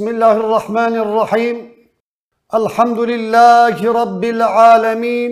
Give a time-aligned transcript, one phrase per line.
[0.00, 1.56] بسم الله الرحمن الرحيم.
[2.54, 5.30] الحمد لله رب العالمين.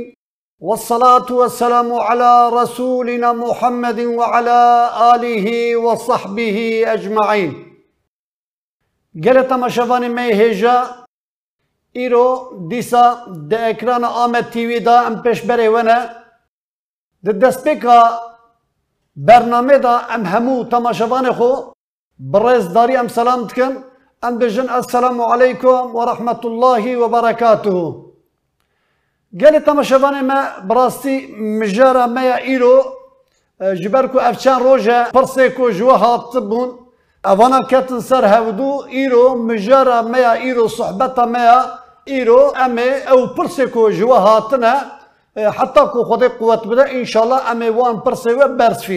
[0.60, 4.60] والصلاة والسلام على رسولنا محمد وعلى
[5.14, 7.52] آله وصحبه أجمعين.
[9.60, 10.76] ما شفاني مي هجا
[11.96, 12.26] إيرو
[12.68, 15.98] ديسا دا إكران آمد تيوي دا پیش بري ونا
[17.22, 18.20] دا دستبكا
[19.16, 21.72] برنامه دا أم همو تماشوان خو
[22.18, 23.87] برز داري أم سلام تكن
[24.24, 27.76] أم بجن السلام عليكم ورحمة الله وبركاته.
[29.40, 32.74] قالت تماشوان ما براستي مجارة ما إيرو
[33.62, 36.68] جبركو أفشان روجا برسيكو جوها طبون
[37.24, 44.40] أفانا كاتن سر هودو إيرو مجارة ما إيرو صحبتا ما إيرو أمي أو برسيكو جوها
[44.50, 44.74] تنا
[45.38, 48.92] حتى كو خدي قوة بدا إن شاء الله أمي وان برسيكو برس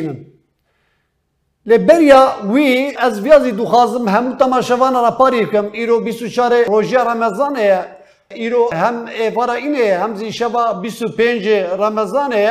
[5.18, 7.82] پاری کم ایرو بیسو شاره روژه رمضان ہے
[8.30, 11.48] ایرو هم ایوارا اینه هم زی شبا بیسو پینج
[11.82, 12.50] رمضان ہے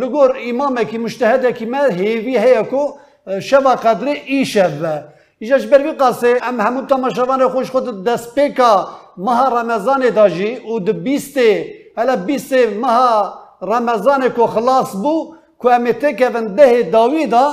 [0.00, 2.82] لگور امام کی مجتهد کی ما هیوی هیا کو
[3.50, 4.84] شبا قدر ای شب
[5.38, 10.78] ایجاش بر وی قاسه ام همو تماشوان خوش خود دست پیکا ماه رمضان داجی و
[10.78, 15.68] د بیسته هلا بیسته ماه رمضان کو خلاص بو کو
[16.18, 17.46] که ده داویدا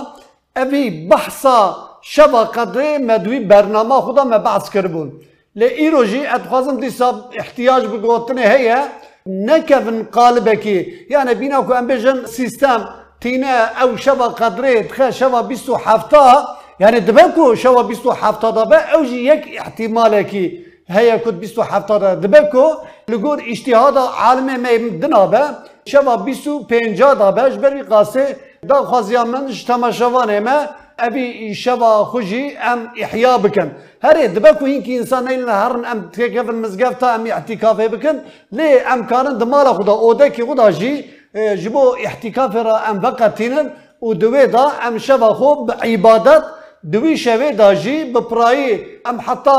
[0.61, 1.59] اوی بحثا
[2.01, 5.09] شبا قدره مدوی برنامه خدا ما بحث کربون
[5.59, 7.07] لی ایروجی اتخوازم دیسا
[7.41, 8.79] احتیاج بگوتنه هیا
[9.47, 10.77] نکفن قالبکی
[11.09, 12.81] یعنی بینا بجن سیستم
[13.21, 16.25] تینا او شبا قدره تخه شبا بیستو هفته
[16.79, 22.65] يعني دبكو شوا بيستو حفتا دابا اوجي يك احتمالة كي هيا كنت بيستو حفتا دبكو
[23.09, 25.43] لقول اجتهاد عالمي ما يمدنا با
[25.85, 28.25] شوا بيستو بينجا دابا جبري قاسي
[28.69, 30.57] دا خوازيا من اجتما شواني ما
[30.99, 33.69] ابي شوا خوجي ام احياء بكن
[34.03, 38.15] هري دبكو هينكي انسان ايلنا هرن ام تكيف المزقفتا ام اعتكافي بكن
[38.51, 41.05] ليه ام كارن دمالا خدا اودكي خدا جي
[41.35, 43.67] جبو احتكاف را ام وقتينن
[44.01, 46.43] ودوي دا ام شوا خو بعبادت
[46.83, 49.57] دوی شوی داجی بپرایی ام حتی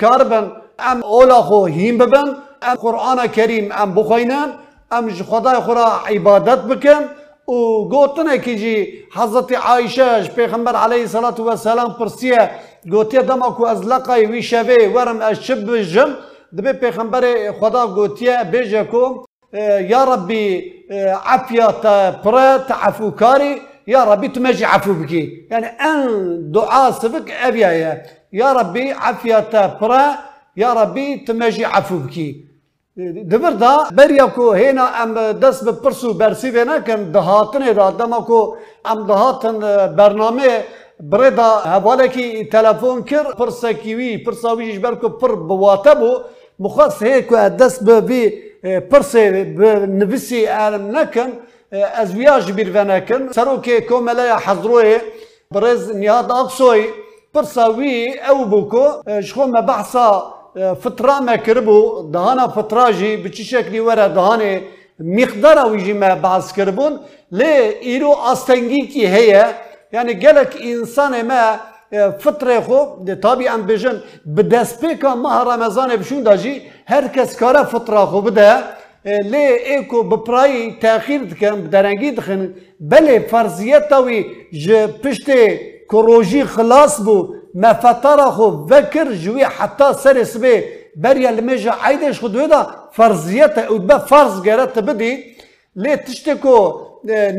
[0.00, 0.46] کاربن
[0.90, 2.28] ام اولا خو هیم ببن
[2.62, 4.48] ام قرآن کریم ام بخوینن
[4.92, 7.19] ام خدای خورا عبادت بکن و گوتنه که جی حضرت عایشه
[7.50, 12.50] وقوتنا كيجي حضرت عائشة پیغمبر عليه الصلاة والسلام برسيا
[13.66, 16.10] از لقای وی شوی ورم الشب جم
[16.52, 19.24] دبي پیغمبر خدا گوتی بیج کو
[19.92, 20.72] يا ربي
[21.24, 21.86] عفیت
[22.24, 28.02] برا تعفو كاري يا ربي تماجي عفو بكي يعني أن دعاء سبك أبيا
[28.32, 30.18] يا ربي عافية برا
[30.56, 32.49] يا ربي تماجي عفو بكي
[33.00, 38.56] دبر دا برياكو هنا ام دس بپرسو برسي بنا كان دهاتن دا دمكو
[38.92, 39.56] ام دهاتن
[39.96, 40.62] برنامه
[41.00, 46.20] بردا هوالكي تلفون كر پرسكيوي پرساوي جبركو پر بواتبو
[46.58, 48.22] مخص هيك دس بي
[48.90, 51.30] پرسي بنفسي عالم نكن
[51.72, 55.00] از ویاج بیر ونکن سروک کوملا حضروه
[55.50, 56.84] برز نیاد اقصوی
[57.34, 58.86] پرساوی او بوکو
[59.20, 59.60] شخو ما
[60.54, 64.62] فترة ما كربو دهانا فترة جي بچي شكلي ورا دهاني
[65.00, 67.00] مقدار ويجي ما بعض كربون
[67.32, 69.54] لي إيرو أستنجي كي هي
[69.92, 71.60] يعني قالك إنسان ما
[72.18, 72.78] فترة خو
[73.22, 78.64] طبيعا بجن بدسبيكا ماه رمضان بشون داجي هركس كارا فترة خو بده
[79.04, 85.58] لي ايكو ببراي تاخير دكن بدرنگي دخن بلي فرضيتاوي ج پشتي
[85.90, 90.64] كروجي خلاص بو ما فتره فكر جوي حتى سرس بي
[90.96, 95.36] بريا المجا عيدش خدوه دا فرضيتا أو با فرض گرت بدي.
[95.76, 96.80] لي تشتكو؟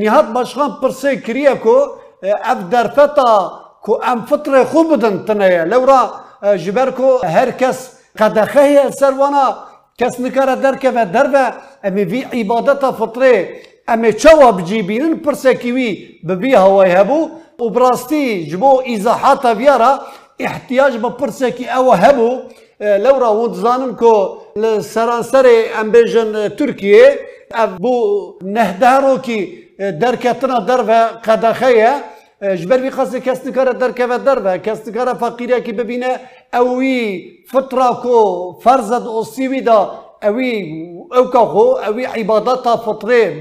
[0.02, 1.76] نهاد باشخان برسي كريكو.
[2.24, 3.52] أف درفتا
[3.84, 5.66] كو أم فتره خوب بدن تنيا.
[5.66, 6.00] لورا
[6.44, 7.78] جبركو هركس
[8.20, 9.56] قد خيه سروانا
[9.98, 11.52] کس نکاره درکه و در و
[11.84, 13.48] امی وی عبادت فطرة.
[13.90, 17.30] امی چوا بجیبینن پرسه کیوی ببی هوای هبو.
[17.62, 20.00] و براستی جبو ایزاحات ویارا
[20.40, 22.40] احتیاج با پرسه کی او هبو
[22.80, 25.46] لورا زانم کو لسرانسر
[25.80, 27.20] ام بیجن ترکیه
[27.78, 29.40] بو نهدارو کی
[30.02, 30.92] درکتنا در و
[31.26, 31.94] قدخیه
[32.42, 36.20] جبر بي خاصه کس نکاره در که در و کس نکاره فقیره کی ببینه
[36.54, 40.52] اوی فتره کو فرزد اصیوی دا اوی
[41.12, 43.40] او خو اوی عبادت فطره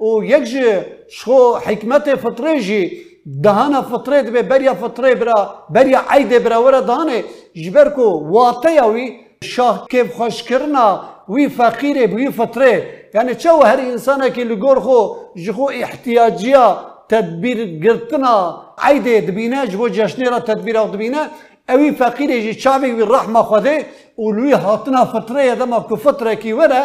[0.00, 3.06] و یک جه شو حکمت فطره جی
[3.42, 7.24] دهانا فطره دبه بریا فطره برا بریا عید برا ورا دهانه.
[7.54, 9.06] جبر کو واته اوی
[9.42, 10.86] شاه کیف خوش کرنا
[11.28, 12.74] وی فقیره وی فطره
[13.14, 14.98] یعنی چه هر انسانه که لگور خو
[15.44, 16.66] جخو احتیاجیا
[17.08, 21.22] تدبیر گرتنا عیده دبینه جبو جشنی را تدبیر او دبینه.
[21.68, 26.82] اوی فقیر جی چاوی وی رحمه خوده اولوی هاتنا فطره دما که فطره کی وره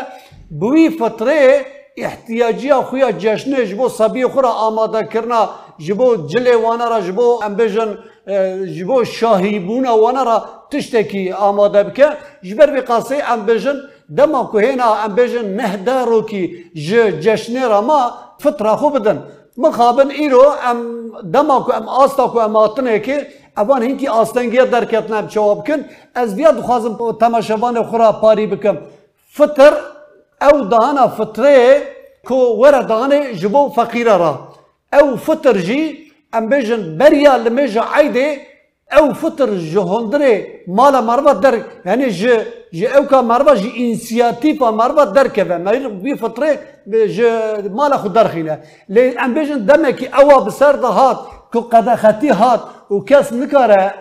[0.59, 1.65] بوی فطره
[1.97, 5.49] احتیاجی خویا جشنه جبو صبی خورا آماده کرنا
[5.79, 7.97] جبو جلی وانا را جبو امبیجن
[8.75, 12.07] جبو شاهی وانا را تشتکی آماده بکه
[12.43, 13.75] جبر بی قاسه امبیجن
[14.17, 16.41] دما که هینا امبیجن نهدارو کی
[16.75, 16.89] ج
[17.25, 19.23] جشنه را ما فطره خو بدن.
[19.57, 20.79] مخابن ایرو ام
[21.33, 23.27] دما که ام آستا که ام آتنه که
[23.57, 25.85] اوان هینکی آستنگیه درکتنا بچواب کن.
[26.15, 28.77] از بیا دخوازم تماشوان خورا پاری بکم.
[29.31, 29.73] فطر
[30.41, 31.81] أو دانا فطره
[32.27, 34.33] کو ورا دانه جبو فقیره را.
[34.93, 38.27] أو فطر جی ام بجن بریا لمجا عیده
[38.97, 41.55] أو فطر جهندره مالا مروا در
[41.85, 42.21] یعنی ج
[42.73, 46.59] ج أو کا مروا ج انسیاتیفا مروا در که میر بی فطره
[47.15, 47.19] ج
[47.77, 48.59] مالا خود درخینه
[48.89, 51.19] لی ام بجن دمکی أوا بسر ده هات
[51.53, 52.61] کو قدختی هات
[52.91, 53.93] و کس نکاره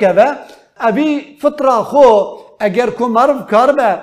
[0.00, 0.36] که
[0.80, 2.04] اوی فطرة خو
[2.60, 3.98] اگر کو مرو کار به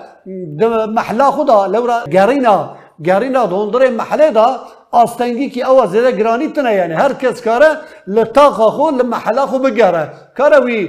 [0.98, 2.58] محلا خدا لورا گرینا.
[3.04, 4.48] گرینا دوندره محله دا
[4.92, 7.70] آستنگی کی اوا زیده گرانی تنه یعنی هر کس کاره
[8.08, 10.04] لطاقه خو لمحلا خو بگره.
[10.38, 10.80] کاره وی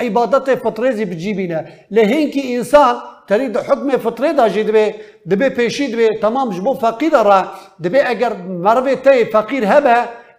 [0.00, 1.60] عبادت فطریزی بجیبینه.
[1.90, 2.94] لهین کی انسان
[3.28, 4.94] تريد حكم فطري دا جي دبي
[5.26, 7.40] دبي بيشي دبي تمام جبو فقير را.
[7.78, 8.32] دبي اگر
[8.64, 9.96] مروي تي فقير هبه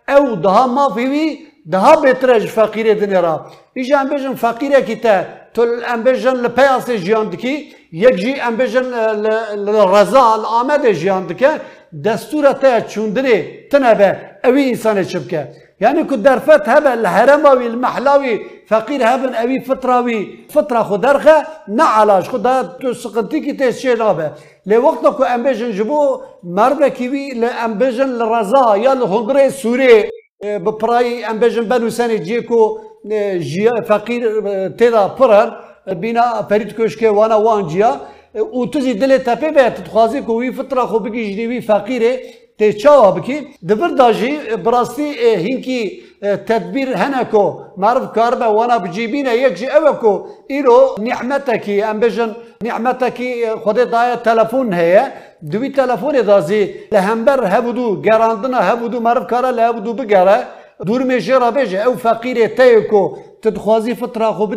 [0.10, 1.40] او daha ما فيوي
[1.70, 7.30] daha بترج فقير دنيرا يجي ام بيجن فقير كي تا تل ام بيجن لبياس جيان
[7.92, 8.88] یک جی ام بجن
[9.96, 11.52] رضا الامد جیان دکه
[12.06, 13.38] دستور تا چوندنی
[13.72, 14.10] تنبه
[14.44, 15.42] اوی انسان چبکه
[15.82, 23.40] يعني كنت درفت هبا الهرموي المحلاوي فقير هبن أبي فتراوي فترة خدرخة نعلاش خد تسقنتي
[23.40, 24.32] كي تسشي نابا
[24.66, 30.10] لوقت كو أمبيجن جبو مربا كيوي لأمبيجن الرزا يا الهنغري سوري
[30.44, 32.80] ببراي أمبيجن بنو سنة جيكو
[33.50, 34.22] جي فقير
[34.78, 37.92] تيدا برر بینا فرید کشکه وانا وان جیا.
[38.52, 42.20] او تزی دل تپه به تخوازی کو وی فطره خو بگی جدی وی فقیره.
[42.58, 43.38] تی چاوا بکی.
[43.70, 45.08] دبر داجی براستی
[45.46, 47.46] هینکی تدبیر هنکو.
[47.78, 49.34] معرف کار به وانا بجیبینه.
[49.36, 50.14] یک جی اوه کو
[50.48, 51.82] ایرو نعمتکی.
[51.82, 55.04] ام بجن نعمتکی خود دای تلفون هیه.
[55.52, 56.74] دوی تلفون دازی.
[56.92, 59.00] لهمبر هبودو گراندنا هبودو.
[59.00, 60.38] معرف کارا لهبودو بگره.
[60.88, 64.48] دور میجرا بجه او فقیر تیکو تدخوازی فطره خو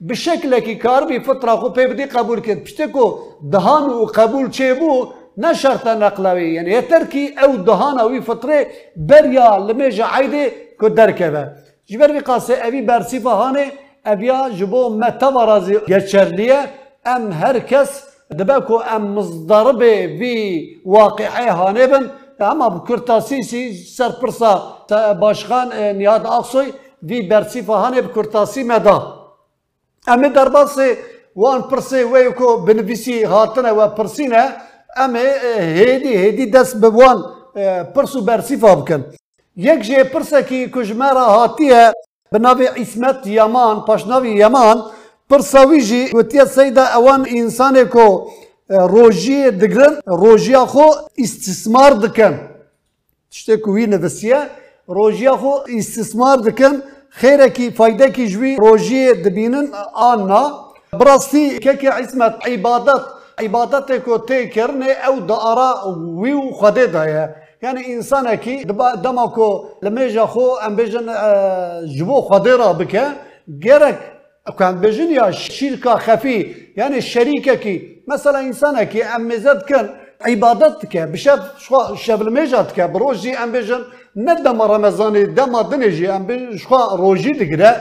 [0.00, 3.18] به شکل کی کار بی فطره خو پی بدی قبول پشته کو
[3.52, 5.06] دهان و قبول چه بو
[5.36, 6.82] نه شرط نقلوی یعنی
[7.12, 8.66] کی او دهان اوی فطره
[8.96, 11.44] بریا لمیجا عیده کو درکبه
[11.86, 13.66] جبر بی قاسه اوی برسیفه هانه
[14.06, 16.60] اویا جبو متوارازی گچرلیه
[17.06, 17.90] ام هر کس
[18.38, 22.10] دبکو ام مزدربه وی واقعه هانه بن
[22.42, 24.52] اما بکرتاسیسی سرپرسا
[25.20, 26.72] باشخان نیاد آقسوی
[27.02, 28.96] وی برسیفه هانه بکرتاسی مدا
[30.08, 30.96] امی درباسی
[31.36, 34.44] وان پرسی وی کو بنویسی هاتنه و پرسینه
[34.96, 35.18] امی
[35.78, 37.24] هیدی هیدی دست بوان
[37.94, 39.04] پرسو برسیفه بکن
[39.56, 41.92] یک جه پرسه کی کجمرا هاتیه
[42.32, 44.82] بناوی اسمت یمان پاشناوی یمان
[45.30, 48.30] پرساوی جی وتیا سیدا اوان انسان کو
[48.70, 50.86] روژی دگرن روژیا خو
[51.18, 52.40] استثمار دکن.
[53.30, 54.40] تشته کوی نفسیه
[54.86, 56.82] روژیا خو استثمار دکن.
[57.08, 57.70] خیره کی
[58.14, 59.66] کی جوی روژی دبینن.
[59.94, 60.44] آنا.
[60.92, 63.02] براستی که که عصمت عبادت.
[63.38, 64.16] عبادت کو
[65.28, 65.70] دارا
[66.22, 67.34] ویو خده دایه.
[67.62, 68.64] يعني انسان كي
[69.04, 71.06] دمكو لما يجا خو ام بيجن
[71.96, 72.94] جبو خضيره بك
[73.48, 76.40] جرك كان ئەکان بێژن یا شیرکە خەفی
[76.80, 77.76] یعنی شەریکەکی
[78.10, 79.86] مەسەلا ئینسانێکی ئەم مێزەتکەن
[80.26, 81.40] عیبادەت دکە بشەب
[82.04, 83.82] شەبلمێژات دکە بڕۆژی ئەم بێژن
[84.26, 86.24] نە دەمە ڕەمەزانی دەما دنێژی ئەم
[86.62, 87.72] شخوا ڕۆژی دگرە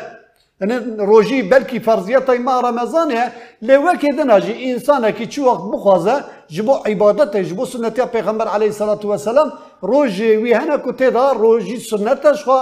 [1.09, 3.23] ڕۆژی بەلکی فەرزیەتی ما ڕەمەزانێ
[3.67, 6.15] لێوەکێ دەناژی ئینسانێکی چوەخت بخوازە
[6.53, 9.49] ji bo ibadetê ji bo sunnetiya pêxember aleyh salatu veselam
[9.91, 12.57] rojê wî henek ku têda rojî sunnete xwa.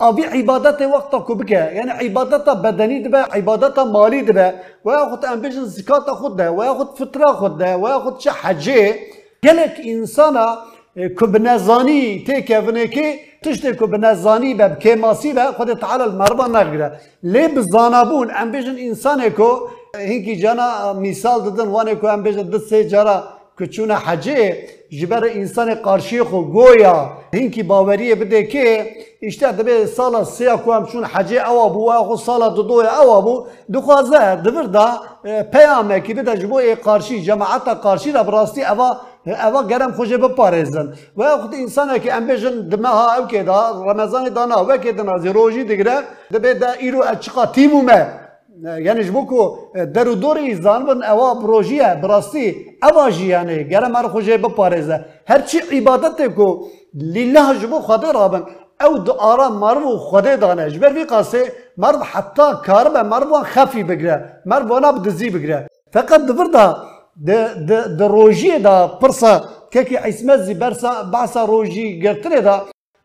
[0.00, 5.40] أبي عبادت وقت کو بکه یعنی عبادت بدنی دبه عبادت مالی دبه و یاخد ام
[5.40, 8.98] بجن زکات خود ده و یاخد فطره خود ده و یاخد چه حجه
[9.44, 10.58] گلک انسانا
[10.94, 17.48] که بنزانی تیکونه که تشتی که بنزانی به کماسی به خود تعالی المربا نگیره لی
[17.48, 19.48] بزانابون؟ ام بجن انسانه که
[19.98, 23.24] هینکی جانا مثال دادن وانه که ام بجن دست سه جارا
[23.58, 24.58] که حجه
[25.00, 26.96] جبر انسان قارشی خو گویا
[27.34, 28.86] هینکی باوریه بده که
[29.20, 33.20] işte دبی سالا سیا کو هم چون حجه اوا بو خو سالا دو دو اوا
[33.20, 34.88] بو دخوازه دبر دا
[35.52, 38.96] پیامه کی بده جبو قارشی جماعت قارشی را براستی اوا
[39.26, 40.86] اوا گرم خوشه بپارێزن
[41.16, 45.96] و خود ئینسانێکی ئەم بێژن دمەها ئەو کێدا ڕەمەزانی دانا وەکێ دنازی ڕۆژی دیگرە
[46.34, 47.44] دەبێت دا ئیر و ئەچقا
[48.62, 49.58] یعنی جبو کو
[49.94, 55.04] درو دوری زان بن اوا پروژیا براستی اوا جی یعنی گره مار خو جه بپارزه
[55.28, 55.40] هر
[55.72, 58.42] عبادت کو لله جبو خدا رابن
[58.80, 63.44] او د آرام مار و دانه جبر وی قاسه مار حتا کار به مار وان
[63.44, 66.66] خفی بگره مار وانا بدزی بگره فقط دبر دا
[67.26, 67.30] د
[67.98, 69.32] د دا پرسا
[69.72, 72.56] ککی اسمه زی برسا باسا روجی گرتره دا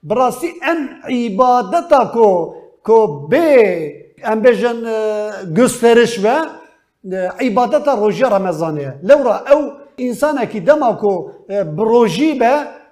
[0.03, 0.79] براستی ان
[1.09, 4.77] عبادت کو کو به امبجن
[5.57, 6.27] گسترش و
[7.39, 11.31] عبادت روژه رمضانه لورا او انسان کی دما کو
[11.77, 12.51] بروژی به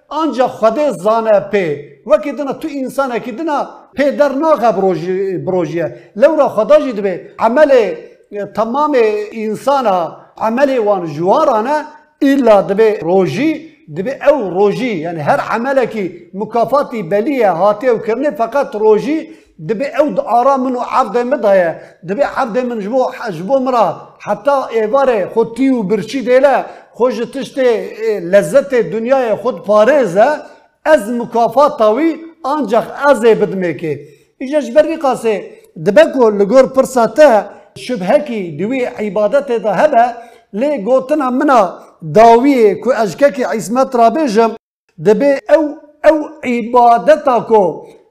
[0.09, 5.83] آنجا خود زانه پی و کی تو انسان کی دنا پی در ناغ بروژی بروژی
[6.15, 7.95] لورا خدا جید به عمل
[8.55, 8.97] تمام
[9.31, 9.87] انسان
[10.37, 11.85] عمل وان جوارانه
[12.21, 18.75] الا دبه روژی دبه او روژی یعنی هر عمل کی مکافاتی بلیه هاته و فقط
[18.75, 20.07] روژی دبي او
[20.39, 24.17] ارا من عبد مدايا دبي عبد من جبو جبو مرا.
[24.19, 27.69] حتى ايفاري خوتي وبرشي ديلا خوج تشتي
[28.19, 30.27] لذات الدنيا خود باريزا
[30.85, 32.09] از مكافات طوي
[32.45, 33.97] انجح از بدميكي
[34.41, 35.35] ايجاش بري قاسي
[35.75, 40.05] دبي كو لغور برساتا شبهكي دوي عبادته ذهبا
[40.53, 44.51] لي غوتنا منا داوي كو اجكاكي عصمت رابيجم
[44.97, 45.63] دبي او
[46.07, 47.63] او عبادتكو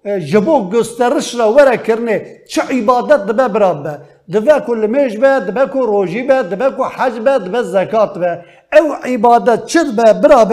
[0.07, 3.99] جبو گسترش را وره کرنه چه عبادت دبه براب به
[4.33, 8.45] دبه کل میج به دبه کو روجی به دبه کو حج به دبه زکات به
[8.81, 10.53] او عبادت چه به براب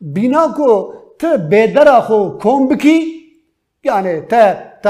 [0.00, 2.98] بینا کو ت بدر خو کم بکی
[3.84, 4.34] یعنی ت
[4.82, 4.86] ت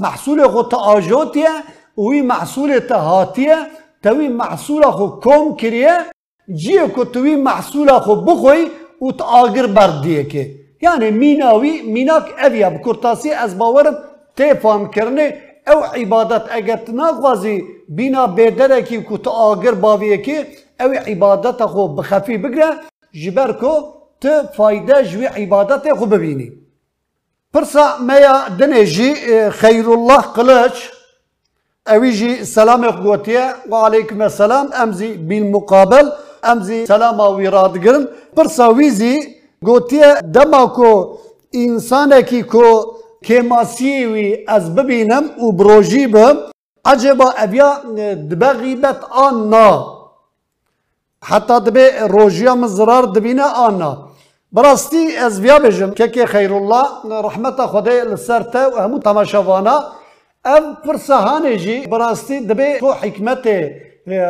[0.00, 1.50] محصول خو ت آجوتیه
[1.98, 3.56] وی محصول ت هاتیه
[4.02, 5.96] توی محصول خو کم کریه
[6.54, 8.66] جیه کو توی محصول خو بخوی
[9.00, 13.96] ات آگر بردیه که یعنی میناوی میناک اویا بکرتاسی از باورم
[14.36, 15.26] تفاهم کرنه
[15.66, 20.36] او عبادت اگر نخوازی بینا بیدره کی کت آگر باویه کی
[20.80, 22.70] او عبادت خو بخفی بگره
[23.12, 23.72] جبر کو
[24.20, 24.24] ت
[24.56, 26.52] فایده جوی عبادت خو ببینی.
[27.54, 29.14] پرسا میا دنجی
[29.50, 30.76] خیر الله قلچ
[31.86, 36.10] اوی جی سلام اخوتیه و علیکم السلام امزی بالمقابل
[36.42, 39.31] امزی سلام و ویراد گرم پرسا ویزی
[39.66, 40.92] گوتیه دما کو
[41.52, 42.66] انسان کی کو
[43.24, 46.36] که ماسیوی از ببینم او بروژی بم
[46.84, 47.70] عجبا ابیا
[48.30, 49.98] دبغی بت آن نا.
[51.24, 54.08] حتی دبی روژی هم دبینه دبین آن نا.
[54.52, 56.86] براستی از بیا بجم که که خیر الله
[57.24, 59.84] رحمت خدا لسر تا و همو تماشوانا
[60.44, 63.48] او پرسهانی جی براستی دبی تو حکمت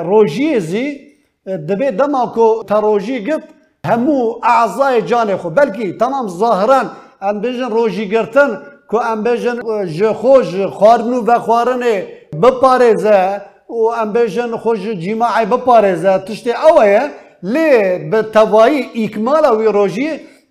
[0.05, 1.01] روژی زی
[1.47, 3.49] دبی دما کو تا روژی گفت
[3.87, 6.91] همو اعضای جان خو بلکی تمام ظاهران
[7.23, 8.51] ان بجن روجی گرتن
[8.91, 12.07] کو ان بجن جو خوج خارنو و خارنه
[12.43, 17.09] بپارزه و ان بجن خوج جماعی بپارزه تشت اوه
[17.43, 17.71] لی
[18.11, 20.11] به توایی اکمال وی روجی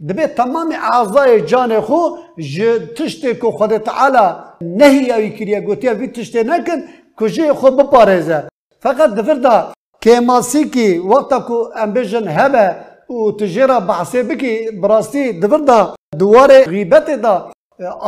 [0.09, 2.01] دبه تمام اعضای جان خو
[2.37, 4.27] جو تشت کو خود تعالی
[4.61, 6.79] نهی اوی کریه گوتی اوی تشت نکن
[7.17, 8.47] کو جو خو بپارزه
[8.79, 9.63] فقط دفرده
[10.01, 17.51] که ماسی که وقتا کو امبیشن هبه وتجرى بعسي بكي براسي دبردا دوار غيبت دا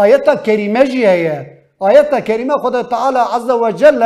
[0.04, 1.48] آيات كريمة جي هي
[1.84, 4.02] آيات كريمة خدا تعالى عز وجل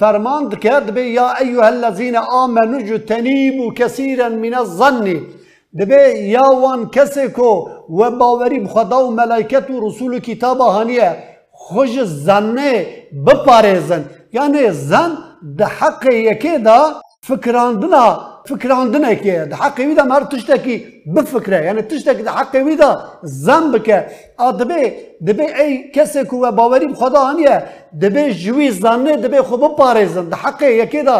[0.00, 5.06] فرمان دكاد بي يا أيها الذين آمنوا جتنيبوا كثيرا من الظن.
[5.72, 5.94] دبي
[6.34, 11.10] يا وان كسكو وباوري بخدا وملائكة ورسول كتابة هانية.
[11.54, 12.58] خج الظن
[13.12, 16.04] بباريزن يعني الظن ده حق
[17.22, 20.76] فكران دا فکراندنێکێ حقی دا مار تشتێکی
[21.14, 22.90] بفکرە یعنی تشتێکی د حقی دا
[23.44, 23.98] زن بکە
[24.40, 24.82] ئا دەبێ
[25.26, 27.56] دەبێ ئەی کەسێک و باوەری خدا هەنیە
[28.02, 31.18] دەبێ ژوی زانێ دەبێ خۆ بپارێزن د حقی یەکێ دا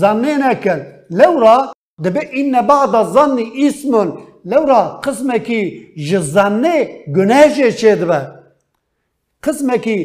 [0.00, 0.80] زانێ نەکەن
[1.18, 1.58] لەورا
[2.04, 4.08] دەبێ ئینە بعدا زاننی ئیسمون
[4.50, 5.62] لەورا قسمێکی
[6.06, 6.78] ji زانێ
[7.16, 8.20] گوناژێ چێ دبە
[9.44, 9.98] قسمێکی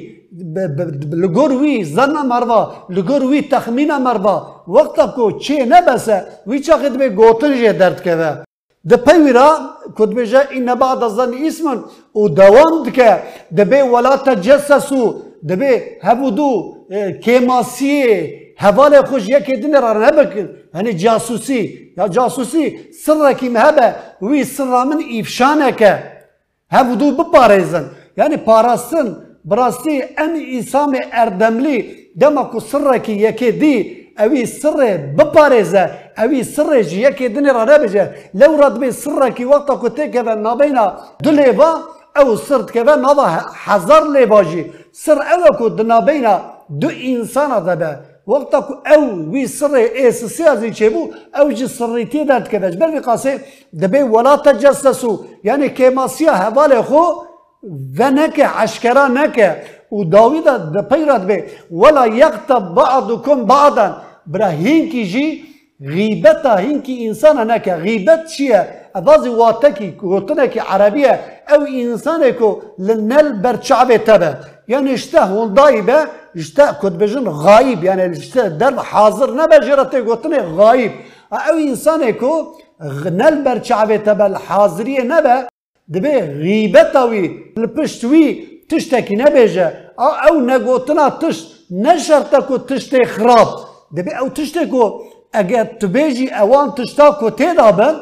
[1.24, 4.36] لگور وی زن مربا لگور وی تخمین مربا
[4.68, 8.44] وقتا کو چه نبسه وی چا خد به گوتن جه درد که ده
[8.90, 9.50] ده پیویرا
[9.98, 13.20] کد به جه این نبا دزن اسمن او دوام دکه
[13.56, 15.16] ده به ولا تجسسو
[15.48, 16.50] ده به هبودو
[17.24, 18.04] کیماسی
[18.58, 24.66] هواله خوش یکی دین را نبکن هنی جاسوسی یا جاسوسی سر رکی مهبه وی سر
[24.66, 26.04] رامن ایفشانه که
[26.72, 27.86] هبودو بپارزن
[28.18, 29.18] یعنی پارستن
[29.50, 31.80] براستی ام ئیسامێ ئەردەملی
[32.22, 33.78] دەما و سڕێکی یەکێ دی
[34.20, 35.86] ئەوی سڕێ بپارێزە
[36.18, 38.04] اوی سر جی یکی دنی را نبیجه.
[38.40, 40.86] لو رد بی سر کی وقتا کو تکه و نابینا
[41.24, 41.72] دو لیبا
[42.20, 43.26] او سر که و نابا
[43.66, 44.72] هزار لیبا جی.
[44.92, 46.36] سر او کو دنابینا
[46.82, 47.52] دو انسان
[48.28, 51.02] وقتا کو او وی سر اساسی از چه بو
[51.40, 53.40] او سریتی داد که بر بی قاسه
[53.82, 55.12] دبی ولا تجسسو.
[55.44, 57.04] یعنی کماسیا حواله خو
[58.00, 59.56] و نکه عشکرا نکه
[59.92, 60.04] و
[61.28, 63.96] به ولا یغتب بعضکم بعضا.
[64.28, 65.44] برا هینکی جی
[65.82, 67.76] غیبتا هینکی انسان نکه.
[67.76, 71.20] غیبت چیه؟ افازی واتکی گوتنه که عربیه.
[71.54, 74.38] أو انسانه که لنل برچعبه تبه.
[74.68, 75.98] یعنی اشته هندایی به
[76.36, 77.84] اشته کد بجن غایب.
[77.84, 80.92] یعنی اشته در حاضر نبه جرته گوتنه غایب.
[81.32, 82.30] أو انسانه که
[83.12, 83.44] نل
[83.98, 85.53] تبه الحاضریه نبه.
[85.94, 87.26] دبه غیبتا وی
[87.58, 88.26] لپشت وی
[88.70, 89.68] تشتکی نبیجه
[90.28, 93.50] او نگوتنا تشت نشرته که تشت خراب
[93.98, 94.84] دبه او تشت که
[95.34, 97.96] اگر تبیجی اوان تشتا که تیدا بن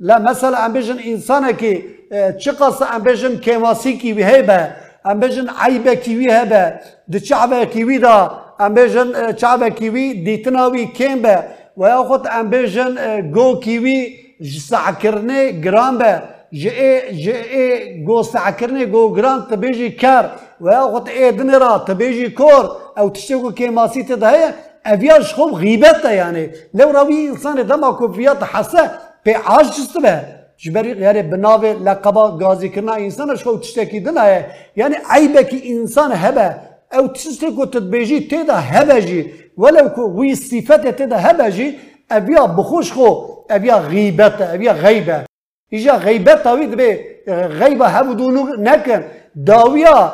[0.00, 1.82] مثلا ام بيجن انسان كي
[2.38, 4.72] تشقص ام بيجن كيماسي كي هبه
[5.06, 11.44] ام بيجن عيبه كي هبه د شعبه كي دا ام بيجن شعبه كي ديتناوي كيمبه
[11.76, 12.94] وياخذ ام بيجن
[13.32, 13.60] جو
[14.42, 16.22] سعكرني جرامبه
[16.52, 23.50] جئ جئ جو سعكرني جو جرام تبيجي كار وياخذ اي دنرا تبيجي كور او تشتكو
[23.50, 24.54] كيماسي تدهيه
[24.86, 28.90] افياش خب غيبته يعني لو راوي انسان دما كوفيات حسه
[29.26, 30.20] به عاجز به؟
[30.58, 36.54] جبری غیر بناو لقبا گازی کرنا انسان شو تشتکی دنه یعنی عیبه کی انسان هبه.
[36.92, 39.20] او تشتی کو تدبیجی تیدا هبه جی.
[39.58, 41.78] ولو کو وی صفت تیدا هبه جی
[42.10, 42.92] ابیا بخوش
[43.48, 45.24] خو ابیا غیبت ابیا غیبه
[45.70, 46.88] ایجا غیبت تاوید به
[47.60, 49.04] غیبه هبودونو نکن
[49.46, 50.12] داویا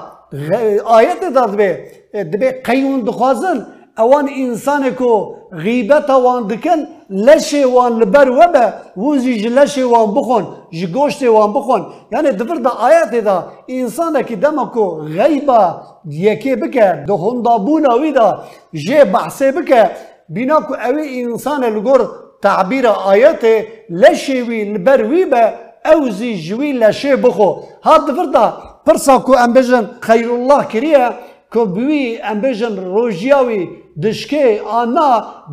[0.84, 1.68] آیت داد به
[2.14, 3.66] دبه قیون دخوازن.
[3.98, 10.44] اوان انسان کو غیبت وان دکن لشه وان لبر وبه وزی لشه وان بخون.
[10.72, 11.86] جی گوشت وان بخون.
[12.12, 13.52] یعنی دفر دا آیت دا.
[13.68, 14.84] انسان کی دما کو
[15.16, 18.28] غیبا یکی بکه دو هندا بونا وی دا.
[18.72, 19.90] جی بحثه بکه
[20.28, 22.00] بینا کو اوی انسان لگور
[22.42, 23.44] تعبیر آیت
[23.90, 25.52] لشه وی لبر وی به
[25.84, 27.50] اوزی جوی لشه بخو.
[27.84, 28.46] ها دفر دا
[28.86, 29.54] پرسا کو ام
[30.00, 31.08] خیر الله کریه
[31.52, 33.68] کو بوی ام بجن روژیاوی
[34.02, 35.10] دشکه آنا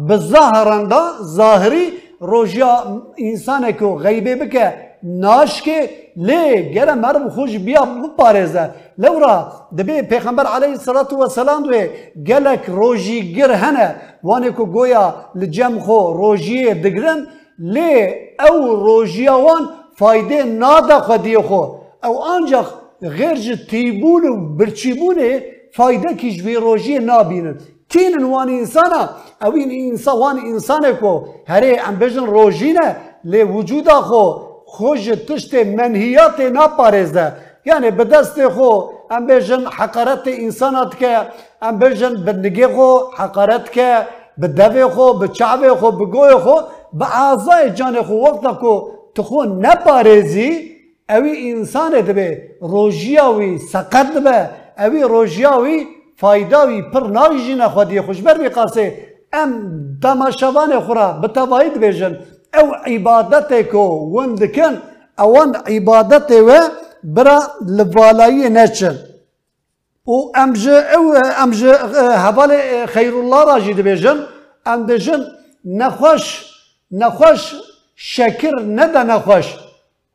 [0.10, 1.04] بظاهرندا
[1.38, 1.86] ظاهری
[2.20, 2.74] روژیا
[3.18, 4.74] انسان کو غیبه بکه
[5.04, 8.70] ناشکه لی گره مرم خوش بیا بپارزه.
[8.98, 11.90] لورا دبی پیغمبر علیه الصلاة والسلام دوی
[12.28, 15.06] گلک روژی گر هنه وانه کو گویا
[15.36, 17.20] لجم خو روژی دگرن
[17.60, 17.94] لی
[18.50, 19.64] او روژیا وان
[20.00, 21.62] فایده نادا خودی خو.
[22.04, 22.66] او آنجا
[23.02, 27.58] غیر تیبون و برچیبونه فایده کیش وی روژی نابینن
[27.90, 29.10] کین وان انسانا
[29.42, 34.24] او این انسان وان انسان کو هره ام بجن روژینه لی وجودا خو
[34.66, 37.34] خوش تشت منهیات ناپارزه
[37.68, 38.72] یعنی به دست خو
[39.16, 41.12] ام بجن حقارت انسانات که
[41.62, 43.90] ام بجن بندگی خو حقارت که
[44.38, 45.28] به دوی خو به
[45.80, 46.56] خو به گوی خو
[46.94, 48.14] به اعضای جان خو.
[48.14, 48.74] وقت کو
[49.16, 50.52] تخو نپارزی
[51.10, 52.28] اوی انسان دبه
[52.62, 58.50] روژیاوی سقط دبه اوی روژیاوی فایداوی پر ناوی نخوادی خوشبر بی
[59.34, 59.50] ام
[60.04, 62.14] تماشاوان خورا به تواید بیجن
[62.60, 64.74] او عبادت کو وندکن
[65.20, 66.52] اوان عبادت و
[67.04, 68.98] برا لبالایی نچن
[70.08, 71.66] و امج او امج
[72.26, 72.52] حوال
[72.86, 74.18] خیر الله راجی بیجن
[74.66, 75.22] ام بیجن
[75.66, 76.46] نخوش
[76.92, 77.54] نخوش
[77.96, 79.56] شکر نده نخوش.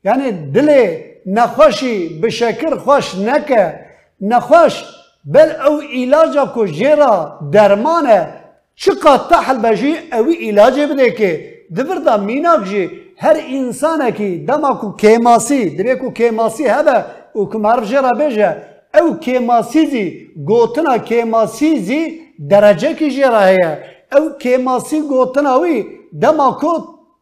[0.04, 3.80] یعنی دل نخوشی به شکر خوش نکه.
[4.20, 4.84] نخوش
[5.24, 8.28] بل او علاجا کو جرا درمانه.
[8.74, 11.52] چقا تحل بجی اوی علاج بده که.
[11.76, 17.46] دبر دا میناک جی هر انسان کی دما کو کیماسی دبی کو کیماسی هبه او
[17.48, 18.56] کمارف جرا بجه
[19.00, 20.06] او کیماسی زی
[20.48, 22.20] گوتنا کیماسی زی
[22.50, 23.70] درجه کی جرا هیا
[24.16, 25.84] او کیماسی گوتنا وی
[26.22, 26.72] دما کو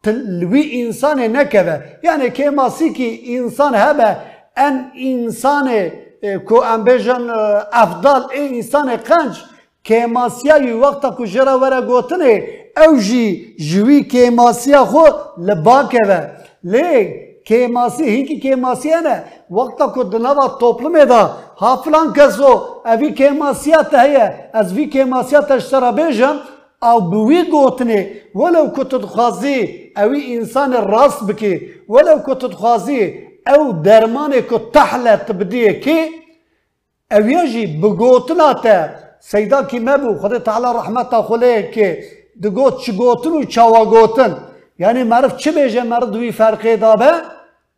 [0.03, 4.17] تلوی انسان نکوه یعنی کیماسی کی انسان هبه
[4.57, 5.67] ان انسان
[6.47, 7.29] کو ام بجن
[7.83, 9.33] افضل ای انسان قنج
[9.83, 12.43] کیماسیای وقتا کو جرا ورا گوتنه
[12.77, 15.03] او جی جوی کیماسیا خو
[15.37, 16.11] لباکه و
[16.63, 21.21] لی کیماسی هینکی کیماسیه نه وقتا کو دنوا توپلمه دا
[21.57, 22.51] ها فلان کسو
[22.85, 26.35] اوی کیماسیا تهیه از وی کیماسیا تشترا بیجم
[26.83, 27.99] او بوی گوتنه
[28.35, 31.53] ولو کت تخوازی اوی انسان راست بکی
[31.89, 33.01] ولو کت تخوازی
[33.47, 35.99] او درمان کو تحله تبدیه کی
[37.11, 38.75] اویجی بگوتنا تا
[39.19, 42.03] سیدا کی مبو خدا تعالی رحمت خله که
[42.43, 44.37] دگوت چی گوتن و چاوا گوتن.
[44.79, 47.11] یعنی معرف چه بیجه مرد دوی فرقه دابه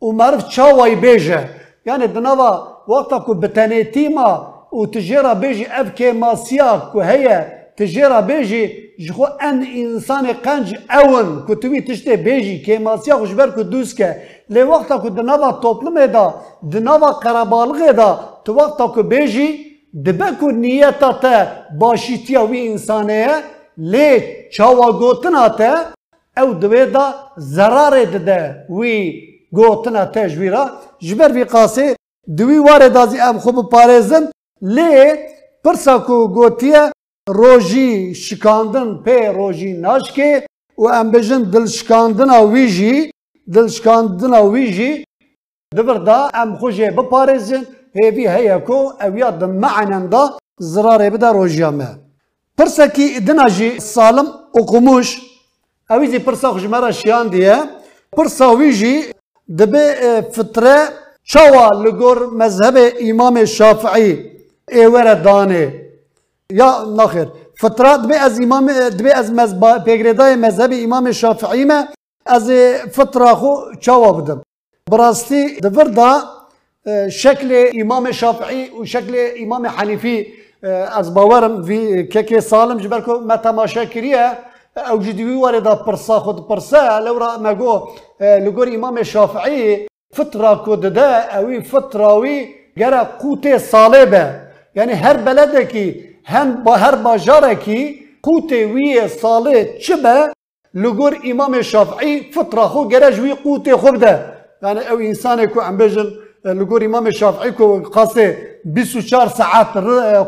[0.01, 1.49] و معرف چاوای بیجه
[1.85, 2.51] یعنی دنوا
[2.87, 4.29] وقتا که بتنه تیما
[4.73, 7.37] و تجیرا بیجی اف که ماسیا که هیه
[7.77, 8.63] تجیرا بیجی
[9.05, 14.15] جخو ان انسان قنج اون که توی تشته بیجی که ماسیا خوشبر که دوست که.
[14.49, 16.35] لی وقتا که دنوا توپلمه دا
[16.71, 19.47] دنوا قربالغه دا تو وقتا که بیجی
[20.05, 21.45] دبه که نیتا تا
[21.79, 23.27] باشیتیا وی انسانه
[23.77, 24.09] لی
[24.55, 25.73] چاوا گوتنا تا
[26.37, 27.05] او دوی دا
[27.37, 28.95] ضرار دده وی
[29.57, 30.63] گوتنا تا جویرا
[31.07, 31.95] جبر وی قاسه
[32.37, 34.23] دوی واره دازی ام خوب پارێزن
[34.75, 34.93] لێ
[35.63, 36.83] پرسا کو گوتیە
[37.39, 37.91] ڕۆژی
[38.23, 40.31] شکاندن پێ ڕۆژی ناشکێ
[40.83, 42.95] و ئەم بژن دڵشکاندنا ویژی
[43.53, 44.93] دڵشکاندنا ویژی.
[45.77, 47.63] دبردا ئەم خوژێ بپارێزن
[47.97, 50.23] هێوی هەیە کۆ ئەویا دمەعنەندا
[50.71, 51.09] زرارێ
[52.57, 55.21] بدا ڕۆژیامە پرسەکی دناژی ساڵم ئوقموش
[55.89, 57.57] ئەویزی پرسا خوژمەرە شیان دیە
[58.17, 58.97] پرسا ویژی
[59.59, 59.85] دەبێ
[60.35, 60.77] فترە
[61.31, 62.75] چاوا لگور مذهب
[63.09, 64.31] امام شافعی
[64.71, 65.65] ایوره دانه
[66.51, 67.27] یا نخیر
[67.61, 71.79] فترات به از امام دبی از مذهب پیگریدای مذهب امام شافعی ما
[72.25, 72.51] از
[72.95, 74.41] فتره خو چاوا بدم
[74.91, 76.23] براستی دا
[77.09, 77.49] شکل
[77.81, 80.42] امام شافعی و شکل امام حنیفی
[80.99, 84.31] از باورم وی که که سالم جبر کو ما تماشا کریه
[84.91, 87.73] او جدوی وارد پرسا خود پرسا لورا مگو
[88.21, 94.41] لگور امام شافعی فترة كوددا اوي فتراوي جرى قوتي صالبة
[94.75, 100.31] يعني هر بلدكي هم هر باجاركي قوتي وي صالة شبه
[100.73, 106.11] لجور امام الشافعي فترة خو جرى جوي قوتي خبده يعني او انسانكو عم بجن
[106.45, 109.77] لگوری امام الشافعي كو قاسي 24 ساعت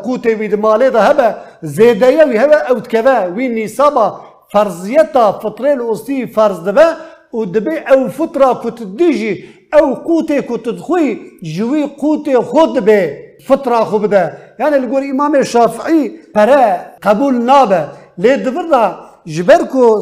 [0.03, 6.25] قوته وید مالی ده هبه زیده وی هبه اوت کبه وی نیسابا فرضیتا فطره الاصلی
[6.25, 6.87] فرض دبا
[7.33, 13.75] و دبي أو فطره کت دیجی أو قوته کت خوی جوی قوته خود به فطره
[13.75, 14.37] خو بده.
[14.59, 17.85] یعنی لگوری امام شافعی پره قبول نابه.
[18.17, 20.01] لی دبر جبر کو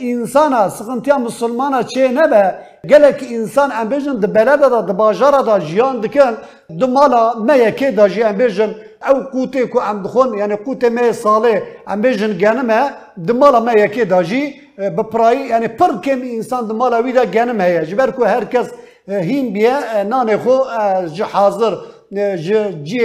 [0.00, 2.54] ليه دبردا جبركو سقنتيا انسانا سقنتيا مسلمانا چه نبه
[2.90, 6.34] گلک انسان ام بجن د بلد دا د باجارا دا جیان دکن
[6.80, 8.70] د مالا ما یکی دا جی ام بجن
[9.08, 11.56] او قوتي كو ام دخون يعني قوتي ما صالح
[11.92, 12.80] ام بجن جنمه
[13.16, 14.42] د مالا ما یکی دا جی
[14.78, 18.66] بپرایی یعنی پر کم انسان د مالا ویدا گنم هيا جبر کو هر کس
[19.08, 20.56] هین بیا نان خو
[21.16, 21.74] ج حاضر
[22.36, 22.48] ج
[22.84, 22.98] جی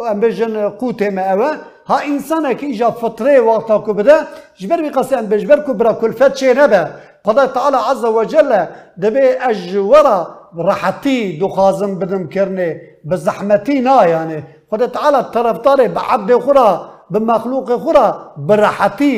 [0.00, 1.50] ام بجن قوت ما اوا
[1.86, 4.26] ها انسان كي جا فطري وقتا كبدا
[4.58, 6.82] جبر بي قسي ام بجبر كبرا كل فات شي نبا
[7.24, 10.16] قضى تعالى عز وجل دبي اجورا
[10.58, 17.68] راحتي دو خازم بدم كرني بزحمتي نا يعني قضى تعالى طرف طاري بعبد خرا بمخلوق
[17.84, 19.14] خرا براحتي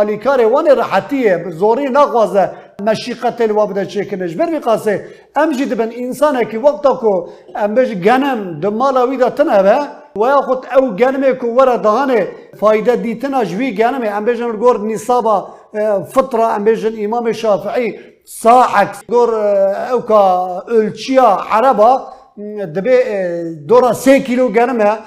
[0.00, 2.38] الي كاري وان راحتي زوري نقوز
[2.80, 5.00] مشيقة الوابدة شكل جبر بقاسي
[5.38, 7.02] أمجد بن إنسانك وقتك
[7.64, 12.28] أمجد جنم دمالا ويدا تنهبه و خود او گنمه کو ورا دهانه
[12.60, 15.48] فایده دیتنا جوی گنمه ام بجن گور نصابا
[16.12, 19.30] فطره ام بجن امام شافعی ساعت گور
[19.92, 20.22] او کا
[20.68, 21.92] ölçüya عربا
[22.74, 22.96] دبی
[23.68, 24.98] دورا سه کیلو گنمه